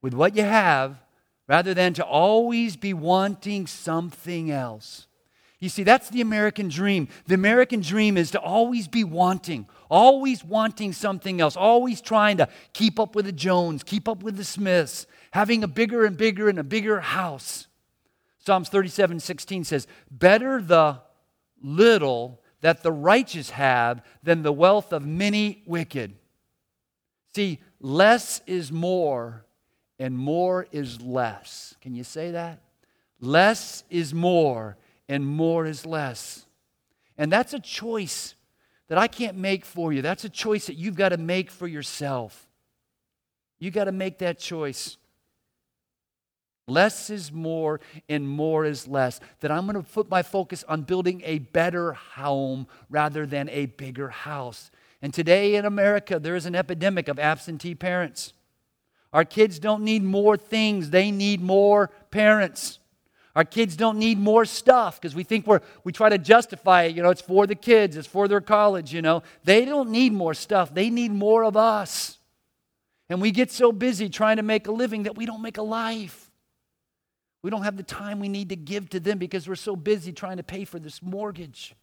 With 0.00 0.14
what 0.14 0.36
you 0.36 0.44
have 0.44 1.00
rather 1.48 1.74
than 1.74 1.94
to 1.94 2.04
always 2.04 2.76
be 2.76 2.94
wanting 2.94 3.66
something 3.66 4.50
else. 4.50 5.06
You 5.60 5.68
see, 5.68 5.82
that's 5.82 6.08
the 6.10 6.20
American 6.20 6.68
dream. 6.68 7.08
The 7.26 7.34
American 7.34 7.80
dream 7.80 8.16
is 8.16 8.30
to 8.30 8.38
always 8.38 8.86
be 8.86 9.02
wanting, 9.02 9.66
always 9.90 10.44
wanting 10.44 10.92
something 10.92 11.40
else, 11.40 11.56
always 11.56 12.00
trying 12.00 12.36
to 12.36 12.48
keep 12.72 13.00
up 13.00 13.16
with 13.16 13.24
the 13.24 13.32
Jones, 13.32 13.82
keep 13.82 14.08
up 14.08 14.22
with 14.22 14.36
the 14.36 14.44
Smiths, 14.44 15.06
having 15.32 15.62
a 15.62 15.68
bigger 15.68 16.04
and 16.04 16.16
bigger 16.16 16.48
and 16.48 16.58
a 16.58 16.64
bigger 16.64 17.00
house. 17.00 17.66
Psalms 18.38 18.68
37 18.68 19.20
16 19.20 19.64
says, 19.64 19.86
Better 20.10 20.62
the 20.62 21.00
little 21.62 22.40
that 22.60 22.82
the 22.82 22.92
righteous 22.92 23.50
have 23.50 24.04
than 24.22 24.42
the 24.42 24.52
wealth 24.52 24.92
of 24.92 25.04
many 25.06 25.62
wicked. 25.66 26.16
See, 27.34 27.60
less 27.80 28.40
is 28.46 28.72
more 28.72 29.44
and 29.98 30.16
more 30.16 30.66
is 30.72 31.00
less. 31.00 31.74
Can 31.80 31.94
you 31.94 32.04
say 32.04 32.32
that? 32.32 32.60
Less 33.20 33.84
is 33.90 34.14
more 34.14 34.76
and 35.08 35.26
more 35.26 35.66
is 35.66 35.84
less. 35.84 36.46
And 37.16 37.30
that's 37.30 37.52
a 37.52 37.60
choice 37.60 38.34
that 38.88 38.98
I 38.98 39.08
can't 39.08 39.36
make 39.36 39.64
for 39.64 39.92
you. 39.92 40.02
That's 40.02 40.24
a 40.24 40.28
choice 40.28 40.66
that 40.66 40.76
you've 40.76 40.96
got 40.96 41.10
to 41.10 41.16
make 41.16 41.50
for 41.50 41.66
yourself. 41.66 42.48
You've 43.58 43.74
got 43.74 43.84
to 43.84 43.92
make 43.92 44.18
that 44.18 44.38
choice. 44.38 44.96
Less 46.68 47.10
is 47.10 47.32
more 47.32 47.80
and 48.08 48.28
more 48.28 48.64
is 48.64 48.86
less. 48.86 49.20
That 49.40 49.50
I'm 49.50 49.66
going 49.66 49.82
to 49.82 49.90
put 49.90 50.10
my 50.10 50.22
focus 50.22 50.64
on 50.68 50.82
building 50.82 51.22
a 51.24 51.38
better 51.38 51.94
home 51.94 52.66
rather 52.90 53.26
than 53.26 53.48
a 53.48 53.66
bigger 53.66 54.08
house. 54.08 54.70
And 55.00 55.14
today 55.14 55.54
in 55.54 55.64
America, 55.64 56.18
there 56.18 56.36
is 56.36 56.46
an 56.46 56.54
epidemic 56.54 57.08
of 57.08 57.18
absentee 57.18 57.74
parents. 57.74 58.34
Our 59.12 59.24
kids 59.24 59.58
don't 59.58 59.82
need 59.82 60.02
more 60.02 60.36
things, 60.36 60.90
they 60.90 61.10
need 61.10 61.40
more 61.40 61.90
parents. 62.10 62.78
Our 63.34 63.44
kids 63.44 63.76
don't 63.76 63.98
need 63.98 64.18
more 64.18 64.44
stuff 64.44 65.00
because 65.00 65.14
we 65.14 65.22
think 65.22 65.46
we're, 65.46 65.60
we 65.84 65.92
try 65.92 66.08
to 66.08 66.18
justify 66.18 66.84
it. 66.84 66.96
You 66.96 67.04
know, 67.04 67.10
it's 67.10 67.20
for 67.20 67.46
the 67.46 67.54
kids, 67.54 67.96
it's 67.96 68.08
for 68.08 68.26
their 68.26 68.40
college, 68.40 68.92
you 68.92 69.00
know. 69.00 69.22
They 69.44 69.64
don't 69.64 69.90
need 69.90 70.12
more 70.12 70.34
stuff, 70.34 70.74
they 70.74 70.90
need 70.90 71.12
more 71.12 71.44
of 71.44 71.56
us. 71.56 72.18
And 73.08 73.22
we 73.22 73.30
get 73.30 73.50
so 73.50 73.72
busy 73.72 74.08
trying 74.08 74.36
to 74.36 74.42
make 74.42 74.66
a 74.66 74.72
living 74.72 75.04
that 75.04 75.16
we 75.16 75.24
don't 75.24 75.40
make 75.40 75.56
a 75.56 75.62
life. 75.62 76.27
We 77.42 77.50
don't 77.50 77.62
have 77.62 77.76
the 77.76 77.82
time 77.82 78.18
we 78.18 78.28
need 78.28 78.48
to 78.48 78.56
give 78.56 78.90
to 78.90 79.00
them 79.00 79.18
because 79.18 79.48
we're 79.48 79.54
so 79.54 79.76
busy 79.76 80.12
trying 80.12 80.38
to 80.38 80.42
pay 80.42 80.64
for 80.64 80.78
this 80.78 81.02
mortgage. 81.02 81.74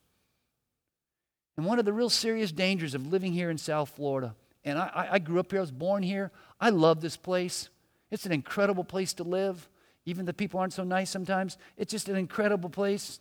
And 1.58 1.66
one 1.66 1.80
of 1.80 1.86
the 1.86 1.94
real 1.94 2.10
serious 2.10 2.52
dangers 2.52 2.94
of 2.94 3.08
living 3.08 3.32
here 3.32 3.50
in 3.50 3.58
South 3.58 3.90
Florida, 3.90 4.36
and 4.66 4.78
I, 4.78 5.08
I 5.12 5.20
grew 5.20 5.40
up 5.40 5.52
here, 5.52 5.60
I 5.60 5.62
was 5.62 5.72
born 5.72 6.04
here, 6.04 6.32
I 6.60 6.70
love 6.70 7.00
this 7.00 7.16
place. 7.16 7.70
It's 8.12 8.26
an 8.26 8.32
incredible 8.32 8.84
place 8.84 9.14
to 9.14 9.24
live. 9.24 9.70
Even 10.06 10.26
the 10.26 10.34
people 10.34 10.60
aren't 10.60 10.74
so 10.74 10.84
nice 10.84 11.10
sometimes. 11.10 11.58
It's 11.78 11.92
just 11.92 12.10
an 12.10 12.16
incredible 12.16 12.70
place. 12.70 13.20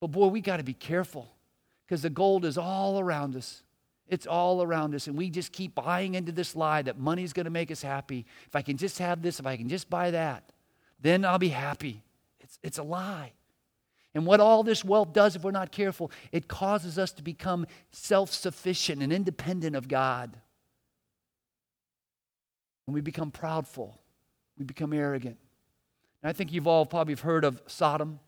But 0.00 0.08
boy, 0.08 0.26
we 0.26 0.40
got 0.40 0.58
to 0.58 0.64
be 0.64 0.74
careful 0.74 1.32
because 1.86 2.02
the 2.02 2.10
gold 2.10 2.44
is 2.44 2.58
all 2.58 3.00
around 3.00 3.36
us. 3.36 3.62
It's 4.08 4.26
all 4.26 4.62
around 4.62 4.94
us. 4.94 5.06
And 5.06 5.16
we 5.16 5.30
just 5.30 5.52
keep 5.52 5.74
buying 5.74 6.14
into 6.14 6.32
this 6.32 6.56
lie 6.56 6.82
that 6.82 6.98
money's 6.98 7.32
going 7.32 7.44
to 7.44 7.50
make 7.50 7.70
us 7.70 7.82
happy. 7.82 8.26
If 8.46 8.56
I 8.56 8.62
can 8.62 8.76
just 8.76 8.98
have 8.98 9.22
this, 9.22 9.40
if 9.40 9.46
I 9.46 9.56
can 9.56 9.68
just 9.68 9.88
buy 9.88 10.10
that, 10.10 10.52
then 11.00 11.24
I'll 11.24 11.38
be 11.38 11.48
happy. 11.48 12.02
It's, 12.40 12.58
it's 12.62 12.78
a 12.78 12.82
lie. 12.82 13.32
And 14.14 14.26
what 14.26 14.40
all 14.40 14.62
this 14.62 14.84
wealth 14.84 15.12
does, 15.12 15.36
if 15.36 15.44
we're 15.44 15.50
not 15.50 15.70
careful, 15.70 16.10
it 16.32 16.48
causes 16.48 16.98
us 16.98 17.12
to 17.12 17.22
become 17.22 17.66
self 17.92 18.32
sufficient 18.32 19.02
and 19.02 19.12
independent 19.12 19.76
of 19.76 19.86
God. 19.86 20.36
And 22.86 22.94
we 22.94 23.00
become 23.00 23.30
proudful. 23.30 23.94
We 24.58 24.64
become 24.64 24.92
arrogant. 24.92 25.36
And 26.22 26.30
I 26.30 26.32
think 26.32 26.52
you've 26.52 26.66
all 26.66 26.86
probably 26.86 27.14
heard 27.14 27.44
of 27.44 27.62
Sodom. 27.66 28.18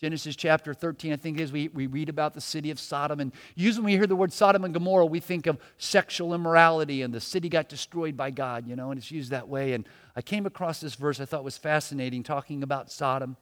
Genesis 0.00 0.36
chapter 0.36 0.74
13, 0.74 1.12
I 1.12 1.16
think, 1.16 1.38
is 1.38 1.52
we, 1.52 1.68
we 1.68 1.86
read 1.86 2.08
about 2.08 2.34
the 2.34 2.40
city 2.40 2.70
of 2.70 2.80
Sodom. 2.80 3.20
And 3.20 3.32
usually 3.54 3.82
when 3.82 3.92
we 3.92 3.96
hear 3.96 4.06
the 4.06 4.16
word 4.16 4.32
Sodom 4.32 4.64
and 4.64 4.74
Gomorrah, 4.74 5.06
we 5.06 5.20
think 5.20 5.46
of 5.46 5.58
sexual 5.78 6.34
immorality 6.34 7.02
and 7.02 7.14
the 7.14 7.20
city 7.20 7.48
got 7.48 7.68
destroyed 7.68 8.16
by 8.16 8.30
God, 8.30 8.66
you 8.66 8.76
know, 8.76 8.90
and 8.90 8.98
it's 8.98 9.10
used 9.10 9.30
that 9.30 9.48
way. 9.48 9.72
And 9.72 9.88
I 10.16 10.22
came 10.22 10.46
across 10.46 10.80
this 10.80 10.94
verse 10.94 11.20
I 11.20 11.24
thought 11.24 11.44
was 11.44 11.56
fascinating, 11.56 12.22
talking 12.22 12.62
about 12.62 12.90
Sodom. 12.90 13.36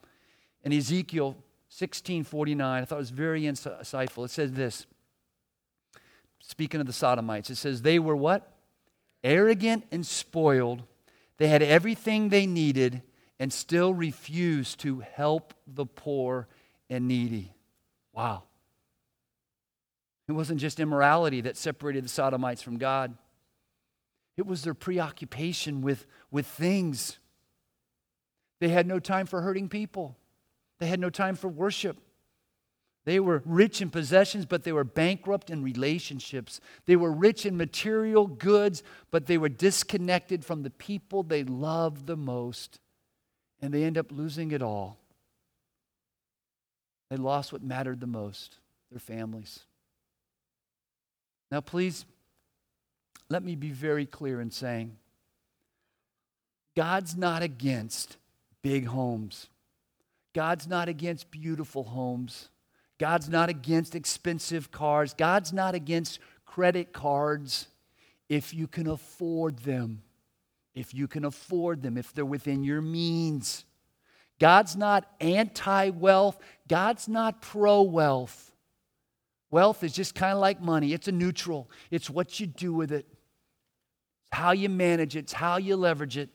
In 0.62 0.72
Ezekiel 0.72 1.36
16:49, 1.70 2.60
I 2.60 2.84
thought 2.84 2.96
it 2.96 2.98
was 2.98 3.10
very 3.10 3.42
insightful. 3.42 4.24
It 4.24 4.30
says 4.30 4.52
this, 4.52 4.86
speaking 6.40 6.80
of 6.80 6.86
the 6.86 6.92
Sodomites, 6.92 7.50
it 7.50 7.56
says, 7.56 7.82
they 7.82 7.98
were 7.98 8.16
what? 8.16 8.52
arrogant 9.24 9.84
and 9.90 10.06
spoiled. 10.06 10.82
They 11.38 11.48
had 11.48 11.62
everything 11.62 12.28
they 12.28 12.46
needed 12.46 13.02
and 13.42 13.52
still 13.52 13.92
refuse 13.92 14.76
to 14.76 15.00
help 15.00 15.52
the 15.66 15.84
poor 15.84 16.46
and 16.88 17.08
needy. 17.08 17.52
Wow. 18.12 18.44
It 20.28 20.32
wasn't 20.32 20.60
just 20.60 20.78
immorality 20.78 21.40
that 21.40 21.56
separated 21.56 22.04
the 22.04 22.08
Sodomites 22.08 22.62
from 22.62 22.78
God, 22.78 23.16
it 24.36 24.46
was 24.46 24.62
their 24.62 24.74
preoccupation 24.74 25.82
with, 25.82 26.06
with 26.30 26.46
things. 26.46 27.18
They 28.60 28.68
had 28.68 28.86
no 28.86 29.00
time 29.00 29.26
for 29.26 29.42
hurting 29.42 29.68
people, 29.68 30.16
they 30.78 30.86
had 30.86 31.00
no 31.00 31.10
time 31.10 31.34
for 31.34 31.48
worship. 31.48 31.98
They 33.04 33.18
were 33.18 33.42
rich 33.44 33.82
in 33.82 33.90
possessions, 33.90 34.46
but 34.46 34.62
they 34.62 34.70
were 34.70 34.84
bankrupt 34.84 35.50
in 35.50 35.64
relationships. 35.64 36.60
They 36.86 36.94
were 36.94 37.10
rich 37.10 37.44
in 37.44 37.56
material 37.56 38.28
goods, 38.28 38.84
but 39.10 39.26
they 39.26 39.36
were 39.36 39.48
disconnected 39.48 40.44
from 40.44 40.62
the 40.62 40.70
people 40.70 41.24
they 41.24 41.42
loved 41.42 42.06
the 42.06 42.16
most. 42.16 42.78
And 43.62 43.72
they 43.72 43.84
end 43.84 43.96
up 43.96 44.10
losing 44.10 44.50
it 44.50 44.60
all. 44.60 44.98
They 47.08 47.16
lost 47.16 47.52
what 47.52 47.62
mattered 47.62 48.00
the 48.00 48.06
most 48.06 48.58
their 48.90 48.98
families. 48.98 49.60
Now, 51.50 51.60
please, 51.60 52.04
let 53.28 53.42
me 53.42 53.54
be 53.54 53.70
very 53.70 54.06
clear 54.06 54.40
in 54.40 54.50
saying 54.50 54.96
God's 56.76 57.16
not 57.16 57.42
against 57.42 58.16
big 58.62 58.86
homes, 58.86 59.48
God's 60.34 60.66
not 60.66 60.88
against 60.88 61.30
beautiful 61.30 61.84
homes, 61.84 62.48
God's 62.98 63.28
not 63.28 63.48
against 63.48 63.94
expensive 63.94 64.70
cars, 64.70 65.14
God's 65.14 65.52
not 65.52 65.74
against 65.74 66.18
credit 66.46 66.92
cards 66.92 67.68
if 68.28 68.54
you 68.54 68.66
can 68.66 68.86
afford 68.86 69.58
them. 69.58 70.02
If 70.74 70.94
you 70.94 71.06
can 71.06 71.24
afford 71.24 71.82
them, 71.82 71.98
if 71.98 72.12
they're 72.12 72.24
within 72.24 72.64
your 72.64 72.80
means. 72.80 73.64
God's 74.38 74.74
not 74.74 75.08
anti 75.20 75.90
wealth, 75.90 76.38
God's 76.66 77.08
not 77.08 77.42
pro 77.42 77.82
wealth. 77.82 78.52
Wealth 79.50 79.84
is 79.84 79.92
just 79.92 80.14
kind 80.14 80.32
of 80.32 80.38
like 80.38 80.60
money, 80.60 80.94
it's 80.94 81.08
a 81.08 81.12
neutral, 81.12 81.70
it's 81.90 82.08
what 82.08 82.40
you 82.40 82.46
do 82.46 82.72
with 82.72 82.90
it, 82.90 83.06
it's 83.10 84.30
how 84.32 84.52
you 84.52 84.68
manage 84.68 85.14
it, 85.14 85.20
it's 85.20 85.32
how 85.32 85.58
you 85.58 85.76
leverage 85.76 86.16
it. 86.16 86.30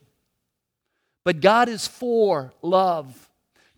But 1.24 1.40
God 1.40 1.68
is 1.68 1.86
for 1.86 2.54
love. 2.62 3.28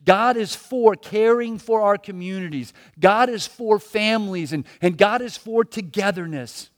God 0.04 0.36
is 0.36 0.54
for 0.54 0.94
caring 0.94 1.58
for 1.58 1.82
our 1.82 1.98
communities. 1.98 2.72
God 2.98 3.28
is 3.28 3.46
for 3.46 3.78
families, 3.78 4.52
and, 4.52 4.64
and 4.80 4.96
God 4.96 5.20
is 5.20 5.36
for 5.36 5.64
togetherness. 5.64 6.69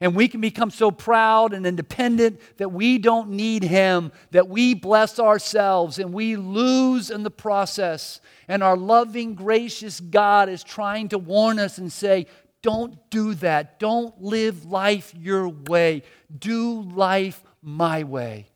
And 0.00 0.14
we 0.14 0.28
can 0.28 0.40
become 0.40 0.70
so 0.70 0.90
proud 0.90 1.52
and 1.52 1.66
independent 1.66 2.40
that 2.56 2.72
we 2.72 2.96
don't 2.96 3.30
need 3.30 3.62
Him, 3.62 4.12
that 4.30 4.48
we 4.48 4.72
bless 4.72 5.18
ourselves 5.18 5.98
and 5.98 6.14
we 6.14 6.36
lose 6.36 7.10
in 7.10 7.22
the 7.22 7.30
process. 7.30 8.20
And 8.48 8.62
our 8.62 8.78
loving, 8.78 9.34
gracious 9.34 10.00
God 10.00 10.48
is 10.48 10.64
trying 10.64 11.10
to 11.10 11.18
warn 11.18 11.58
us 11.58 11.76
and 11.76 11.92
say, 11.92 12.26
don't 12.62 12.98
do 13.10 13.34
that. 13.34 13.78
Don't 13.78 14.20
live 14.22 14.64
life 14.64 15.14
your 15.18 15.48
way. 15.48 16.02
Do 16.36 16.82
life 16.82 17.42
my 17.62 18.04
way. 18.04 18.46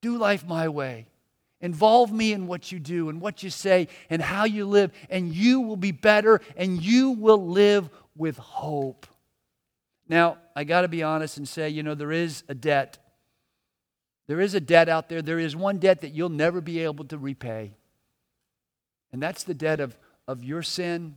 Do 0.00 0.16
life 0.16 0.46
my 0.46 0.68
way. 0.68 1.06
Involve 1.60 2.12
me 2.12 2.32
in 2.32 2.46
what 2.46 2.72
you 2.72 2.78
do 2.78 3.08
and 3.08 3.20
what 3.20 3.42
you 3.42 3.50
say 3.50 3.88
and 4.08 4.22
how 4.22 4.44
you 4.44 4.64
live, 4.64 4.92
and 5.10 5.34
you 5.34 5.60
will 5.60 5.76
be 5.76 5.92
better 5.92 6.40
and 6.56 6.82
you 6.82 7.10
will 7.10 7.48
live 7.48 7.90
with 8.16 8.38
hope. 8.38 9.06
Now, 10.10 10.38
I 10.56 10.64
got 10.64 10.80
to 10.80 10.88
be 10.88 11.04
honest 11.04 11.36
and 11.36 11.48
say, 11.48 11.68
you 11.68 11.84
know, 11.84 11.94
there 11.94 12.10
is 12.10 12.42
a 12.48 12.54
debt. 12.54 12.98
There 14.26 14.40
is 14.40 14.54
a 14.54 14.60
debt 14.60 14.88
out 14.88 15.08
there. 15.08 15.22
There 15.22 15.38
is 15.38 15.54
one 15.54 15.78
debt 15.78 16.00
that 16.00 16.10
you'll 16.10 16.30
never 16.30 16.60
be 16.60 16.80
able 16.80 17.04
to 17.04 17.16
repay. 17.16 17.76
And 19.12 19.22
that's 19.22 19.44
the 19.44 19.54
debt 19.54 19.78
of, 19.78 19.96
of 20.26 20.42
your 20.42 20.64
sin, 20.64 21.14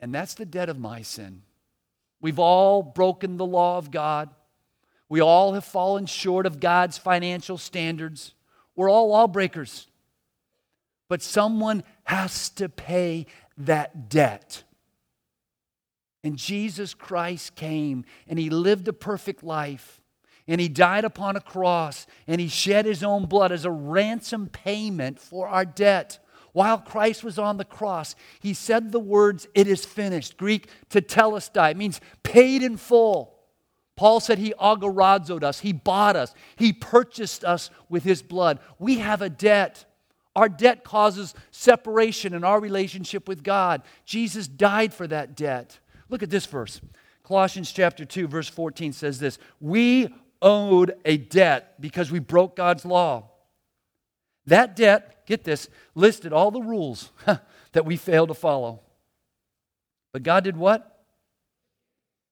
and 0.00 0.12
that's 0.12 0.34
the 0.34 0.44
debt 0.44 0.68
of 0.68 0.76
my 0.76 1.02
sin. 1.02 1.42
We've 2.20 2.40
all 2.40 2.82
broken 2.82 3.36
the 3.36 3.46
law 3.46 3.78
of 3.78 3.92
God. 3.92 4.28
We 5.08 5.20
all 5.20 5.52
have 5.52 5.64
fallen 5.64 6.06
short 6.06 6.46
of 6.46 6.58
God's 6.58 6.98
financial 6.98 7.58
standards. 7.58 8.34
We're 8.74 8.90
all 8.90 9.10
lawbreakers. 9.10 9.86
But 11.08 11.22
someone 11.22 11.84
has 12.02 12.50
to 12.50 12.68
pay 12.68 13.26
that 13.56 14.08
debt. 14.08 14.64
And 16.22 16.36
Jesus 16.36 16.94
Christ 16.94 17.54
came 17.54 18.04
and 18.28 18.38
he 18.38 18.50
lived 18.50 18.88
a 18.88 18.92
perfect 18.92 19.42
life. 19.42 20.00
And 20.46 20.60
he 20.60 20.68
died 20.68 21.04
upon 21.04 21.36
a 21.36 21.40
cross 21.40 22.06
and 22.26 22.40
he 22.40 22.48
shed 22.48 22.84
his 22.84 23.02
own 23.02 23.26
blood 23.26 23.52
as 23.52 23.64
a 23.64 23.70
ransom 23.70 24.48
payment 24.48 25.20
for 25.20 25.48
our 25.48 25.64
debt. 25.64 26.18
While 26.52 26.78
Christ 26.78 27.22
was 27.22 27.38
on 27.38 27.56
the 27.56 27.64
cross, 27.64 28.16
he 28.40 28.54
said 28.54 28.90
the 28.90 28.98
words, 28.98 29.46
It 29.54 29.68
is 29.68 29.84
finished. 29.84 30.36
Greek, 30.36 30.68
tetelestai, 30.90 31.76
means 31.76 32.00
paid 32.22 32.62
in 32.62 32.76
full. 32.76 33.36
Paul 33.96 34.18
said 34.18 34.38
he 34.38 34.54
agorazoed 34.54 35.42
us, 35.42 35.60
he 35.60 35.74
bought 35.74 36.16
us, 36.16 36.34
he 36.56 36.72
purchased 36.72 37.44
us 37.44 37.68
with 37.90 38.02
his 38.02 38.22
blood. 38.22 38.58
We 38.78 38.98
have 38.98 39.20
a 39.20 39.28
debt. 39.28 39.84
Our 40.34 40.48
debt 40.48 40.84
causes 40.84 41.34
separation 41.50 42.32
in 42.32 42.42
our 42.42 42.60
relationship 42.60 43.28
with 43.28 43.42
God. 43.42 43.82
Jesus 44.06 44.48
died 44.48 44.94
for 44.94 45.06
that 45.08 45.36
debt. 45.36 45.80
Look 46.10 46.22
at 46.22 46.30
this 46.30 46.46
verse. 46.46 46.80
Colossians 47.22 47.72
chapter 47.72 48.04
2, 48.04 48.26
verse 48.26 48.48
14 48.48 48.92
says 48.92 49.18
this 49.18 49.38
We 49.60 50.12
owed 50.42 50.94
a 51.04 51.16
debt 51.16 51.80
because 51.80 52.10
we 52.10 52.18
broke 52.18 52.56
God's 52.56 52.84
law. 52.84 53.30
That 54.46 54.74
debt, 54.74 55.26
get 55.26 55.44
this, 55.44 55.68
listed 55.94 56.32
all 56.32 56.50
the 56.50 56.60
rules 56.60 57.12
that 57.72 57.84
we 57.84 57.96
failed 57.96 58.28
to 58.28 58.34
follow. 58.34 58.80
But 60.12 60.24
God 60.24 60.44
did 60.44 60.56
what? 60.56 61.04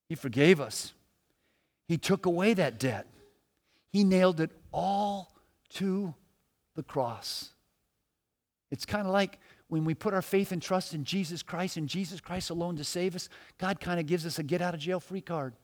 He 0.09 0.17
forgave 0.17 0.61
us. 0.61 0.95
He 1.87 1.97
took 1.97 2.27
away 2.27 2.55
that 2.55 2.79
debt. 2.79 3.07
He 3.93 4.05
nailed 4.05 4.41
it 4.41 4.51
all 4.73 5.33
to 5.75 6.15
the 6.75 6.83
cross. 6.83 7.51
It's 8.71 8.85
kind 8.85 9.07
of 9.07 9.13
like 9.13 9.39
when 9.69 9.85
we 9.85 9.95
put 9.95 10.15
our 10.15 10.23
faith 10.23 10.51
and 10.51 10.63
trust 10.63 10.95
in 10.95 11.05
Jesus 11.05 11.43
Christ 11.43 11.77
and 11.77 11.89
Jesus 11.89 12.21
Christ 12.21 12.51
alone 12.51 12.77
to 12.77 12.85
save 12.85 13.15
us, 13.15 13.29
God 13.59 13.81
kind 13.81 14.01
of 14.01 14.07
gives 14.07 14.25
us 14.25 14.39
a 14.39 14.43
get 14.43 14.63
out 14.63 14.75
of 14.75 14.81
jail 14.81 15.01
free 15.01 15.21
card. 15.21 15.55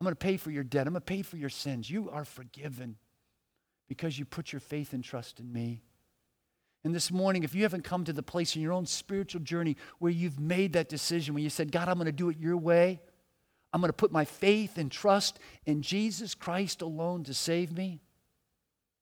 I'm 0.00 0.04
going 0.04 0.12
to 0.12 0.16
pay 0.16 0.36
for 0.36 0.50
your 0.50 0.64
debt. 0.64 0.86
I'm 0.86 0.92
going 0.92 1.00
to 1.00 1.06
pay 1.06 1.22
for 1.22 1.36
your 1.36 1.50
sins. 1.50 1.90
You 1.90 2.10
are 2.10 2.24
forgiven 2.24 2.96
because 3.88 4.18
you 4.18 4.24
put 4.24 4.52
your 4.52 4.60
faith 4.60 4.92
and 4.92 5.04
trust 5.04 5.40
in 5.40 5.52
me. 5.52 5.82
And 6.84 6.94
this 6.94 7.10
morning, 7.10 7.42
if 7.44 7.54
you 7.54 7.62
haven't 7.62 7.84
come 7.84 8.04
to 8.04 8.12
the 8.12 8.22
place 8.22 8.54
in 8.54 8.62
your 8.62 8.72
own 8.72 8.86
spiritual 8.86 9.40
journey 9.40 9.76
where 9.98 10.12
you've 10.12 10.38
made 10.38 10.74
that 10.74 10.88
decision, 10.88 11.34
where 11.34 11.42
you 11.42 11.50
said, 11.50 11.72
God, 11.72 11.88
I'm 11.88 11.96
going 11.96 12.06
to 12.06 12.12
do 12.12 12.28
it 12.28 12.38
your 12.38 12.56
way, 12.56 13.00
I'm 13.72 13.80
going 13.80 13.88
to 13.88 13.96
put 13.96 14.12
my 14.12 14.24
faith 14.24 14.78
and 14.78 14.90
trust 14.90 15.38
in 15.64 15.82
Jesus 15.82 16.34
Christ 16.34 16.82
alone 16.82 17.24
to 17.24 17.34
save 17.34 17.76
me, 17.76 18.00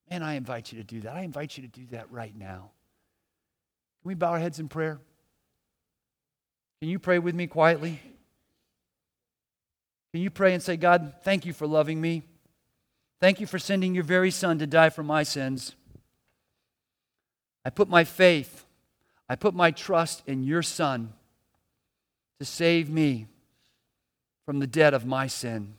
man, 0.09 0.23
I 0.23 0.33
invite 0.33 0.71
you 0.71 0.79
to 0.79 0.83
do 0.83 1.01
that. 1.01 1.13
I 1.13 1.21
invite 1.21 1.57
you 1.57 1.63
to 1.63 1.69
do 1.69 1.85
that 1.91 2.11
right 2.11 2.35
now. 2.35 2.71
Can 4.05 4.09
we 4.09 4.13
bow 4.13 4.33
our 4.33 4.39
heads 4.39 4.59
in 4.59 4.67
prayer? 4.67 4.99
Can 6.79 6.89
you 6.89 6.99
pray 6.99 7.17
with 7.17 7.33
me 7.33 7.47
quietly? 7.47 7.99
Can 10.13 10.21
you 10.21 10.29
pray 10.29 10.53
and 10.53 10.61
say, 10.61 10.77
God, 10.77 11.15
thank 11.23 11.43
you 11.43 11.53
for 11.53 11.65
loving 11.65 11.99
me? 11.99 12.21
Thank 13.19 13.39
you 13.39 13.47
for 13.47 13.57
sending 13.57 13.95
your 13.95 14.03
very 14.03 14.29
son 14.29 14.59
to 14.59 14.67
die 14.67 14.91
for 14.91 15.01
my 15.01 15.23
sins. 15.23 15.73
I 17.65 17.71
put 17.71 17.89
my 17.89 18.03
faith, 18.03 18.67
I 19.27 19.35
put 19.35 19.55
my 19.55 19.71
trust 19.71 20.21
in 20.27 20.43
your 20.43 20.61
son 20.61 21.11
to 22.37 22.45
save 22.45 22.91
me 22.91 23.25
from 24.45 24.59
the 24.59 24.67
debt 24.67 24.93
of 24.93 25.07
my 25.07 25.25
sin. 25.25 25.77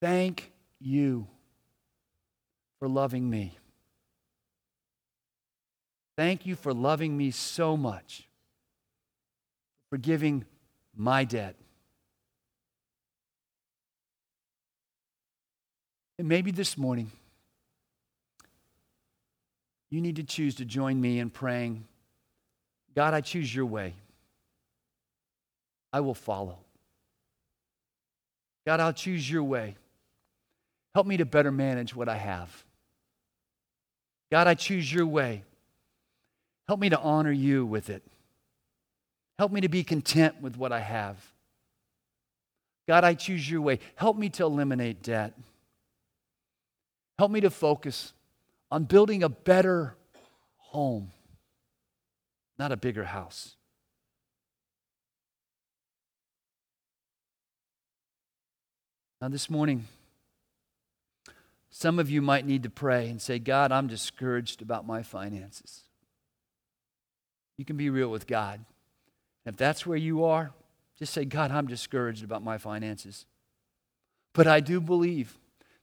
Thank 0.00 0.52
you 0.80 1.26
for 2.78 2.88
loving 2.88 3.28
me. 3.28 3.58
Thank 6.20 6.44
you 6.44 6.54
for 6.54 6.74
loving 6.74 7.16
me 7.16 7.30
so 7.30 7.78
much, 7.78 8.28
for 9.88 9.96
giving 9.96 10.44
my 10.94 11.24
debt. 11.24 11.56
And 16.18 16.28
maybe 16.28 16.50
this 16.50 16.76
morning, 16.76 17.10
you 19.88 20.02
need 20.02 20.16
to 20.16 20.22
choose 20.22 20.56
to 20.56 20.66
join 20.66 21.00
me 21.00 21.20
in 21.20 21.30
praying 21.30 21.86
God, 22.94 23.14
I 23.14 23.22
choose 23.22 23.54
your 23.54 23.64
way. 23.64 23.94
I 25.90 26.00
will 26.00 26.12
follow. 26.12 26.58
God, 28.66 28.78
I'll 28.80 28.92
choose 28.92 29.30
your 29.30 29.44
way. 29.44 29.74
Help 30.94 31.06
me 31.06 31.16
to 31.16 31.24
better 31.24 31.50
manage 31.50 31.96
what 31.96 32.10
I 32.10 32.18
have. 32.18 32.62
God, 34.30 34.46
I 34.48 34.52
choose 34.52 34.92
your 34.92 35.06
way. 35.06 35.44
Help 36.70 36.78
me 36.78 36.88
to 36.88 37.00
honor 37.00 37.32
you 37.32 37.66
with 37.66 37.90
it. 37.90 38.00
Help 39.40 39.50
me 39.50 39.60
to 39.60 39.68
be 39.68 39.82
content 39.82 40.40
with 40.40 40.56
what 40.56 40.70
I 40.70 40.78
have. 40.78 41.16
God, 42.86 43.02
I 43.02 43.14
choose 43.14 43.50
your 43.50 43.60
way. 43.60 43.80
Help 43.96 44.16
me 44.16 44.28
to 44.28 44.44
eliminate 44.44 45.02
debt. 45.02 45.34
Help 47.18 47.32
me 47.32 47.40
to 47.40 47.50
focus 47.50 48.12
on 48.70 48.84
building 48.84 49.24
a 49.24 49.28
better 49.28 49.96
home, 50.58 51.10
not 52.56 52.70
a 52.70 52.76
bigger 52.76 53.02
house. 53.02 53.56
Now, 59.20 59.26
this 59.26 59.50
morning, 59.50 59.86
some 61.68 61.98
of 61.98 62.08
you 62.08 62.22
might 62.22 62.46
need 62.46 62.62
to 62.62 62.70
pray 62.70 63.08
and 63.08 63.20
say, 63.20 63.40
God, 63.40 63.72
I'm 63.72 63.88
discouraged 63.88 64.62
about 64.62 64.86
my 64.86 65.02
finances. 65.02 65.82
You 67.60 67.66
can 67.66 67.76
be 67.76 67.90
real 67.90 68.08
with 68.08 68.26
God. 68.26 68.54
And 69.44 69.52
If 69.52 69.58
that's 69.58 69.84
where 69.84 69.98
you 69.98 70.24
are, 70.24 70.50
just 70.98 71.12
say, 71.12 71.26
God, 71.26 71.50
I'm 71.50 71.66
discouraged 71.66 72.24
about 72.24 72.42
my 72.42 72.56
finances. 72.56 73.26
But 74.32 74.46
I 74.46 74.60
do 74.60 74.80
believe 74.80 75.38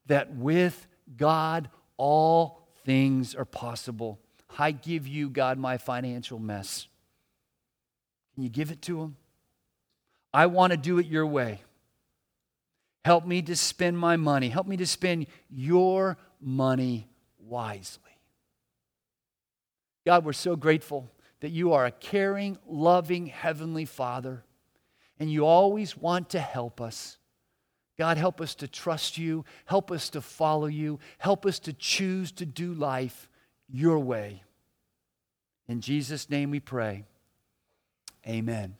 that 0.07 0.33
with 0.33 0.87
God, 1.17 1.69
all 1.95 2.67
things 2.83 3.35
are 3.35 3.45
possible. 3.45 4.17
I 4.57 4.71
give 4.71 5.07
you, 5.07 5.29
God, 5.29 5.59
my 5.59 5.77
financial 5.77 6.39
mess. 6.39 6.87
Can 8.33 8.41
you 8.41 8.49
give 8.49 8.71
it 8.71 8.81
to 8.81 8.99
Him? 8.99 9.15
I 10.33 10.47
want 10.47 10.71
to 10.71 10.77
do 10.77 10.97
it 10.97 11.05
your 11.05 11.27
way. 11.27 11.61
Help 13.05 13.23
me 13.23 13.43
to 13.43 13.55
spend 13.55 13.99
my 13.99 14.15
money. 14.15 14.49
Help 14.49 14.65
me 14.65 14.77
to 14.77 14.87
spend 14.87 15.27
your 15.47 16.17
money 16.41 17.07
wisely. 17.37 18.01
God, 20.07 20.25
we're 20.25 20.33
so 20.33 20.55
grateful 20.55 21.11
that 21.39 21.49
you 21.49 21.73
are 21.73 21.85
a 21.85 21.91
caring, 21.91 22.57
loving 22.67 23.27
Heavenly 23.27 23.85
Father, 23.85 24.43
and 25.19 25.31
you 25.31 25.45
always 25.45 25.97
want 25.97 26.29
to 26.31 26.39
help 26.39 26.81
us. 26.81 27.17
God, 27.97 28.17
help 28.17 28.39
us 28.41 28.53
to 28.55 28.67
trust 28.67 29.17
you. 29.17 29.43
Help 29.65 29.91
us 29.91 30.09
to 30.09 30.21
follow 30.21 30.67
you. 30.67 30.99
Help 31.17 31.45
us 31.45 31.59
to 31.59 31.73
choose 31.73 32.31
to 32.33 32.45
do 32.45 32.73
life 32.73 33.29
your 33.67 33.97
way. 33.99 34.43
In 35.67 35.81
Jesus' 35.81 36.29
name 36.29 36.51
we 36.51 36.59
pray. 36.59 37.05
Amen. 38.27 38.75